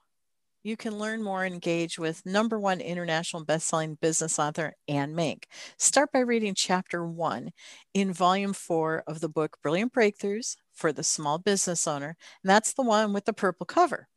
you 0.66 0.76
can 0.76 0.98
learn 0.98 1.22
more 1.22 1.44
and 1.44 1.54
engage 1.54 1.96
with 1.96 2.26
number 2.26 2.58
one 2.58 2.80
international 2.80 3.44
best-selling 3.44 3.94
business 3.94 4.36
author 4.36 4.74
Anne 4.88 5.14
Mink. 5.14 5.46
Start 5.78 6.10
by 6.12 6.18
reading 6.18 6.54
chapter 6.56 7.06
one 7.06 7.50
in 7.94 8.12
volume 8.12 8.52
four 8.52 9.04
of 9.06 9.20
the 9.20 9.28
book 9.28 9.58
Brilliant 9.62 9.92
Breakthroughs 9.92 10.56
for 10.74 10.92
the 10.92 11.04
Small 11.04 11.38
Business 11.38 11.86
Owner. 11.86 12.16
And 12.42 12.50
that's 12.50 12.72
the 12.72 12.82
one 12.82 13.12
with 13.12 13.26
the 13.26 13.32
purple 13.32 13.64
cover. 13.64 14.08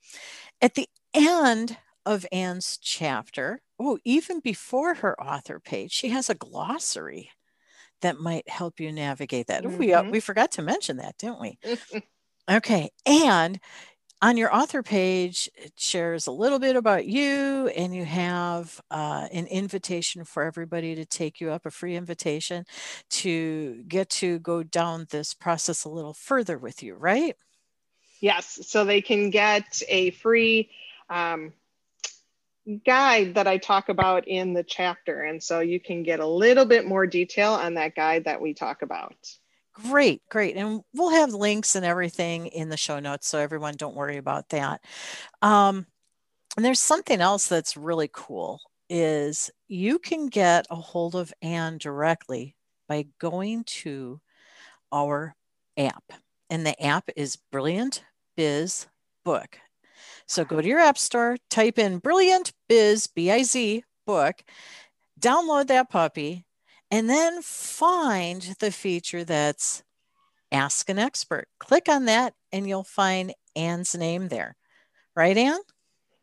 At 0.60 0.74
the 0.74 0.88
end 1.14 1.78
of 2.04 2.26
Anne's 2.32 2.80
chapter, 2.82 3.62
oh, 3.78 4.00
even 4.04 4.40
before 4.40 4.96
her 4.96 5.22
author 5.22 5.60
page, 5.60 5.92
she 5.92 6.10
has 6.10 6.32
a 6.32 6.36
glossary 6.36 7.30
that 8.02 8.20
might 8.20 8.50
help 8.50 8.80
you 8.80 8.92
navigate 8.92 9.48
that. 9.48 9.64
Mm-hmm. 9.64 9.78
We, 9.78 9.94
uh, 9.94 10.04
we 10.04 10.20
forgot 10.20 10.54
to 10.54 10.64
mention 10.64 10.98
that, 10.98 11.16
didn't 11.20 11.42
we? 11.42 11.60
okay. 12.52 12.90
And 13.06 13.60
on 14.22 14.36
your 14.36 14.54
author 14.54 14.84
page, 14.84 15.50
it 15.56 15.74
shares 15.78 16.28
a 16.28 16.32
little 16.32 16.60
bit 16.60 16.76
about 16.76 17.06
you, 17.06 17.68
and 17.70 17.96
you 17.96 18.04
have 18.04 18.82
uh, 18.92 19.28
an 19.32 19.48
invitation 19.48 20.26
for 20.26 20.44
everybody 20.44 20.96
to 20.96 21.06
take 21.06 21.40
you 21.40 21.52
up, 21.52 21.66
a 21.66 21.72
free 21.72 21.96
invitation 21.96 22.66
to 23.10 23.84
get 23.88 24.10
to 24.10 24.40
go 24.40 24.62
down 24.62 25.08
this 25.10 25.34
process 25.34 25.86
a 25.86 25.90
little 25.90 26.14
further 26.14 26.58
with 26.58 26.84
you, 26.84 26.96
right? 26.96 27.36
Yes. 28.20 28.60
So 28.68 28.84
they 28.84 29.02
can 29.02 29.30
get 29.30 29.82
a 29.88 30.12
free 30.12 30.70
um, 31.10 31.54
guide 32.86 33.36
that 33.36 33.48
I 33.48 33.58
talk 33.58 33.88
about 33.88 34.28
in 34.28 34.54
the 34.54 34.64
chapter. 34.64 35.24
And 35.24 35.42
so 35.42 35.62
you 35.62 35.80
can 35.80 36.04
get 36.04 36.20
a 36.20 36.28
little 36.28 36.66
bit 36.66 36.86
more 36.86 37.08
detail 37.08 37.54
on 37.54 37.76
that 37.76 37.96
guide 37.96 38.26
that 38.26 38.42
we 38.42 38.54
talk 38.54 38.82
about. 38.82 39.16
Great, 39.88 40.22
great. 40.30 40.58
And 40.58 40.82
we'll 40.94 41.12
have 41.12 41.34
links 41.34 41.76
and 41.76 41.86
everything 41.86 42.48
in 42.48 42.70
the 42.70 42.78
show 42.78 43.00
notes. 43.00 43.28
So 43.28 43.40
everyone 43.40 43.76
don't 43.78 43.96
worry 43.96 44.18
about 44.18 44.50
that. 44.50 44.82
Um, 45.42 45.86
and 46.58 46.66
there's 46.66 46.82
something 46.82 47.22
else 47.22 47.48
that's 47.48 47.78
really 47.78 48.10
cool 48.12 48.60
is 48.90 49.52
you 49.68 50.00
can 50.00 50.28
get 50.28 50.66
a 50.70 50.76
hold 50.76 51.16
of 51.16 51.34
Anne 51.42 51.78
directly 51.78 52.56
by 52.88 53.06
going 53.20 53.64
to 53.66 54.20
our 54.92 55.36
app. 55.78 56.04
And 56.50 56.66
the 56.66 56.82
app 56.84 57.10
is 57.16 57.38
Brilliant 57.52 58.04
Biz 58.36 58.88
Book. 59.24 59.60
So 60.26 60.44
go 60.44 60.60
to 60.60 60.68
your 60.68 60.80
app 60.80 60.98
store, 60.98 61.38
type 61.50 61.78
in 61.78 62.00
Brilliant 62.00 62.52
Biz, 62.68 63.08
B 63.08 63.32
I 63.32 63.44
Z 63.44 63.84
book, 64.06 64.44
download 65.20 65.68
that 65.68 65.90
puppy, 65.92 66.46
and 66.92 67.10
then 67.10 67.42
find 67.42 68.56
the 68.60 68.72
feature 68.72 69.24
that's 69.24 69.84
Ask 70.52 70.90
an 70.90 70.98
Expert. 70.98 71.48
Click 71.60 71.88
on 71.88 72.06
that, 72.06 72.34
and 72.52 72.68
you'll 72.68 72.84
find 72.84 73.34
Anne's 73.56 73.96
name 73.96 74.30
there. 74.30 74.56
Right, 75.16 75.38
Anne? 75.38 75.60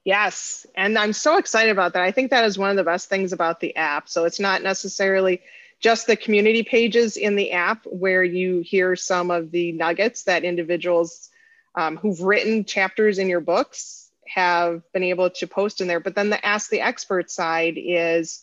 Yes. 0.05 0.67
And 0.75 0.99
I'm 0.99 1.13
so 1.13 1.37
excited 1.37 1.71
about 1.71 1.93
that. 1.93 2.03
I 2.03 2.13
think 2.13 2.31
that 2.31 2.45
is 2.45 2.59
one 2.59 2.71
of 2.71 2.77
the 2.77 2.85
best 2.85 3.09
things 3.09 3.33
about 3.33 3.61
the 3.61 3.75
app. 3.77 4.09
So 4.09 4.25
it's 4.25 4.41
not 4.41 4.63
necessarily 4.63 5.43
just 5.81 6.07
the 6.07 6.17
community 6.17 6.63
pages 6.63 7.17
in 7.17 7.37
the 7.37 7.53
app 7.53 7.85
where 7.85 8.25
you 8.25 8.61
hear 8.61 8.97
some 8.97 9.31
of 9.31 9.51
the 9.51 9.73
nuggets 9.73 10.23
that 10.25 10.45
individuals 10.45 11.29
um, 11.75 11.97
who've 11.97 12.21
written 12.21 12.65
chapters 12.65 13.19
in 13.19 13.29
your 13.29 13.41
books 13.41 14.11
have 14.27 14.83
been 14.93 15.03
able 15.03 15.31
to 15.31 15.47
post 15.47 15.81
in 15.81 15.89
there. 15.89 16.01
But 16.01 16.15
then 16.15 16.31
the 16.31 16.45
Ask 16.45 16.71
the 16.71 16.81
Expert 16.81 17.31
side 17.31 17.75
is 17.77 18.43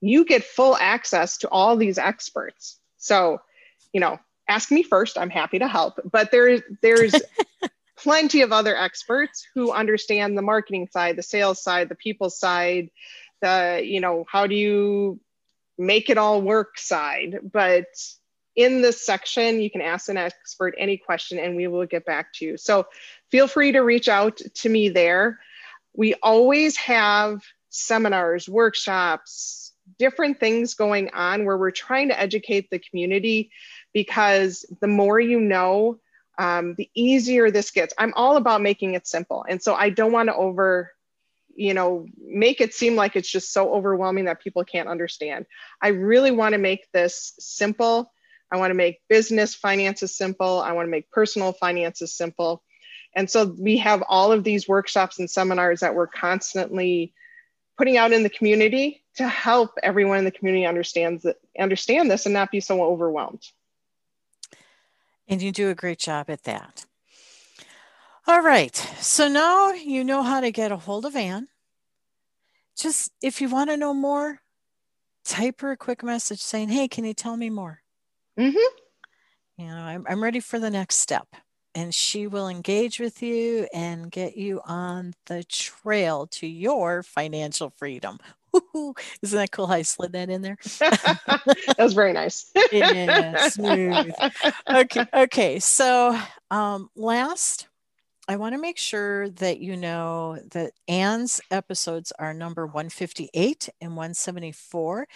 you 0.00 0.24
get 0.24 0.44
full 0.44 0.76
access 0.76 1.38
to 1.38 1.48
all 1.48 1.76
these 1.76 1.98
experts. 1.98 2.78
So, 2.96 3.40
you 3.92 4.00
know, 4.00 4.18
ask 4.48 4.70
me 4.70 4.82
first. 4.82 5.18
I'm 5.18 5.30
happy 5.30 5.58
to 5.58 5.68
help. 5.68 6.00
But 6.10 6.30
there, 6.30 6.60
there's 6.82 7.14
plenty 7.96 8.42
of 8.42 8.52
other 8.52 8.76
experts 8.76 9.46
who 9.54 9.72
understand 9.72 10.36
the 10.36 10.42
marketing 10.42 10.88
side, 10.90 11.16
the 11.16 11.22
sales 11.22 11.62
side, 11.62 11.88
the 11.88 11.94
people 11.94 12.30
side, 12.30 12.90
the, 13.42 13.80
you 13.84 14.00
know, 14.00 14.24
how 14.28 14.46
do 14.46 14.54
you 14.54 15.20
make 15.78 16.10
it 16.10 16.18
all 16.18 16.42
work 16.42 16.78
side. 16.78 17.38
But 17.42 17.86
in 18.56 18.82
this 18.82 19.04
section, 19.04 19.60
you 19.60 19.70
can 19.70 19.80
ask 19.80 20.08
an 20.08 20.16
expert 20.16 20.74
any 20.76 20.98
question 20.98 21.38
and 21.38 21.56
we 21.56 21.66
will 21.66 21.86
get 21.86 22.04
back 22.04 22.32
to 22.34 22.44
you. 22.44 22.56
So 22.56 22.86
feel 23.30 23.46
free 23.46 23.72
to 23.72 23.80
reach 23.80 24.08
out 24.08 24.40
to 24.54 24.68
me 24.68 24.88
there. 24.88 25.38
We 25.94 26.14
always 26.22 26.76
have 26.76 27.42
seminars, 27.70 28.48
workshops, 28.48 29.69
different 30.00 30.40
things 30.40 30.72
going 30.72 31.10
on 31.12 31.44
where 31.44 31.58
we're 31.58 31.70
trying 31.70 32.08
to 32.08 32.18
educate 32.18 32.70
the 32.70 32.78
community 32.78 33.50
because 33.92 34.64
the 34.80 34.88
more 34.88 35.20
you 35.20 35.38
know, 35.38 36.00
um, 36.38 36.74
the 36.74 36.88
easier 36.94 37.50
this 37.50 37.70
gets. 37.70 37.92
I'm 37.98 38.14
all 38.16 38.38
about 38.38 38.62
making 38.62 38.94
it 38.94 39.06
simple. 39.06 39.44
And 39.46 39.62
so 39.62 39.74
I 39.74 39.90
don't 39.90 40.10
want 40.10 40.30
to 40.30 40.34
over, 40.34 40.90
you 41.54 41.74
know, 41.74 42.06
make 42.18 42.62
it 42.62 42.72
seem 42.72 42.96
like 42.96 43.14
it's 43.14 43.30
just 43.30 43.52
so 43.52 43.74
overwhelming 43.74 44.24
that 44.24 44.40
people 44.40 44.64
can't 44.64 44.88
understand. 44.88 45.44
I 45.82 45.88
really 45.88 46.30
want 46.30 46.54
to 46.54 46.58
make 46.58 46.90
this 46.92 47.34
simple. 47.38 48.10
I 48.50 48.56
want 48.56 48.70
to 48.70 48.74
make 48.74 49.02
business 49.06 49.54
finances 49.54 50.16
simple. 50.16 50.60
I 50.60 50.72
want 50.72 50.86
to 50.86 50.90
make 50.90 51.10
personal 51.10 51.52
finances 51.52 52.16
simple. 52.16 52.62
And 53.14 53.28
so 53.28 53.54
we 53.58 53.76
have 53.78 54.02
all 54.08 54.32
of 54.32 54.44
these 54.44 54.66
workshops 54.66 55.18
and 55.18 55.30
seminars 55.30 55.80
that 55.80 55.94
we're 55.94 56.06
constantly 56.06 57.12
putting 57.76 57.98
out 57.98 58.12
in 58.12 58.22
the 58.22 58.30
community 58.30 58.99
to 59.16 59.26
help 59.26 59.72
everyone 59.82 60.18
in 60.18 60.24
the 60.24 60.30
community 60.30 60.66
understands 60.66 61.22
that, 61.24 61.36
understand 61.58 62.10
this 62.10 62.26
and 62.26 62.32
not 62.32 62.50
be 62.50 62.60
so 62.60 62.82
overwhelmed. 62.82 63.42
And 65.28 65.40
you 65.40 65.52
do 65.52 65.70
a 65.70 65.74
great 65.74 65.98
job 65.98 66.28
at 66.28 66.44
that. 66.44 66.84
All 68.26 68.42
right. 68.42 68.74
So 69.00 69.28
now 69.28 69.72
you 69.72 70.04
know 70.04 70.22
how 70.22 70.40
to 70.40 70.50
get 70.50 70.72
a 70.72 70.76
hold 70.76 71.04
of 71.04 71.16
Anne. 71.16 71.48
Just 72.76 73.12
if 73.22 73.40
you 73.40 73.48
want 73.48 73.70
to 73.70 73.76
know 73.76 73.94
more, 73.94 74.40
type 75.24 75.60
her 75.60 75.72
a 75.72 75.76
quick 75.76 76.02
message 76.02 76.40
saying, 76.40 76.70
Hey, 76.70 76.88
can 76.88 77.04
you 77.04 77.14
tell 77.14 77.36
me 77.36 77.50
more? 77.50 77.82
Mm-hmm. 78.38 78.56
You 79.58 79.66
know, 79.66 79.76
I'm, 79.76 80.06
I'm 80.08 80.22
ready 80.22 80.40
for 80.40 80.58
the 80.58 80.70
next 80.70 80.96
step. 80.96 81.28
And 81.74 81.94
she 81.94 82.26
will 82.26 82.48
engage 82.48 82.98
with 82.98 83.22
you 83.22 83.68
and 83.72 84.10
get 84.10 84.36
you 84.36 84.60
on 84.64 85.14
the 85.26 85.44
trail 85.44 86.26
to 86.28 86.46
your 86.46 87.02
financial 87.02 87.70
freedom. 87.70 88.18
Isn't 89.22 89.38
that 89.38 89.52
cool 89.52 89.66
how 89.66 89.74
I 89.74 89.82
slid 89.82 90.12
that 90.12 90.30
in 90.30 90.42
there? 90.42 90.58
that 90.80 91.76
was 91.78 91.94
very 91.94 92.12
nice. 92.12 92.50
yeah, 92.72 93.48
smooth. 93.48 94.12
Okay, 94.68 95.04
okay. 95.14 95.58
So 95.58 96.18
um, 96.50 96.90
last, 96.96 97.68
I 98.28 98.36
want 98.36 98.54
to 98.54 98.60
make 98.60 98.78
sure 98.78 99.30
that 99.30 99.60
you 99.60 99.76
know 99.76 100.38
that 100.52 100.72
Anne's 100.88 101.40
episodes 101.50 102.12
are 102.18 102.34
number 102.34 102.66
158 102.66 103.68
and 103.80 103.90
174. 103.96 105.08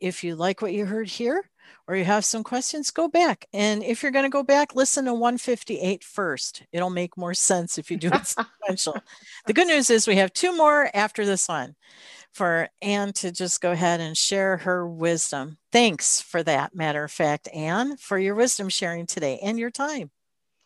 If 0.00 0.24
you 0.24 0.36
like 0.36 0.62
what 0.62 0.72
you 0.72 0.86
heard 0.86 1.08
here, 1.08 1.50
or 1.88 1.96
you 1.96 2.04
have 2.04 2.24
some 2.24 2.42
questions, 2.42 2.90
go 2.90 3.08
back. 3.08 3.46
And 3.52 3.82
if 3.82 4.02
you're 4.02 4.12
going 4.12 4.24
to 4.24 4.30
go 4.30 4.42
back, 4.42 4.74
listen 4.74 5.04
to 5.04 5.14
158 5.14 6.02
first. 6.02 6.62
It'll 6.72 6.90
make 6.90 7.16
more 7.16 7.34
sense 7.34 7.78
if 7.78 7.90
you 7.90 7.96
do 7.96 8.10
it 8.12 8.26
sequential. 8.26 8.96
the 9.46 9.52
good 9.52 9.68
news 9.68 9.90
is 9.90 10.06
we 10.06 10.16
have 10.16 10.32
two 10.32 10.56
more 10.56 10.90
after 10.94 11.24
this 11.24 11.48
one 11.48 11.76
for 12.36 12.68
Anne 12.82 13.14
to 13.14 13.32
just 13.32 13.62
go 13.62 13.72
ahead 13.72 14.00
and 14.00 14.14
share 14.14 14.58
her 14.58 14.86
wisdom. 14.86 15.56
Thanks 15.72 16.20
for 16.20 16.42
that, 16.42 16.74
matter 16.74 17.02
of 17.04 17.10
fact, 17.10 17.48
Anne, 17.54 17.96
for 17.96 18.18
your 18.18 18.34
wisdom 18.34 18.68
sharing 18.68 19.06
today 19.06 19.38
and 19.42 19.58
your 19.58 19.70
time. 19.70 20.10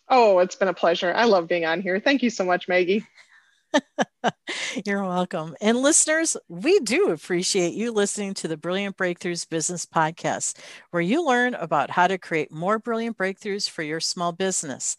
Oh, 0.08 0.40
it's 0.40 0.56
been 0.56 0.66
a 0.66 0.74
pleasure. 0.74 1.12
I 1.14 1.24
love 1.26 1.46
being 1.46 1.64
on 1.64 1.80
here. 1.80 2.00
Thank 2.00 2.24
you 2.24 2.30
so 2.30 2.44
much, 2.44 2.66
Maggie. 2.66 3.06
You're 4.84 5.04
welcome. 5.04 5.54
And 5.60 5.78
listeners, 5.78 6.36
we 6.48 6.80
do 6.80 7.10
appreciate 7.10 7.74
you 7.74 7.92
listening 7.92 8.34
to 8.34 8.48
the 8.48 8.56
Brilliant 8.56 8.96
Breakthroughs 8.96 9.48
Business 9.48 9.86
Podcast, 9.86 10.58
where 10.90 11.00
you 11.00 11.24
learn 11.24 11.54
about 11.54 11.90
how 11.90 12.08
to 12.08 12.18
create 12.18 12.50
more 12.50 12.80
brilliant 12.80 13.16
breakthroughs 13.16 13.70
for 13.70 13.84
your 13.84 14.00
small 14.00 14.32
business. 14.32 14.96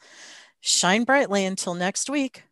Shine 0.62 1.04
brightly 1.04 1.44
until 1.44 1.74
next 1.74 2.10
week. 2.10 2.44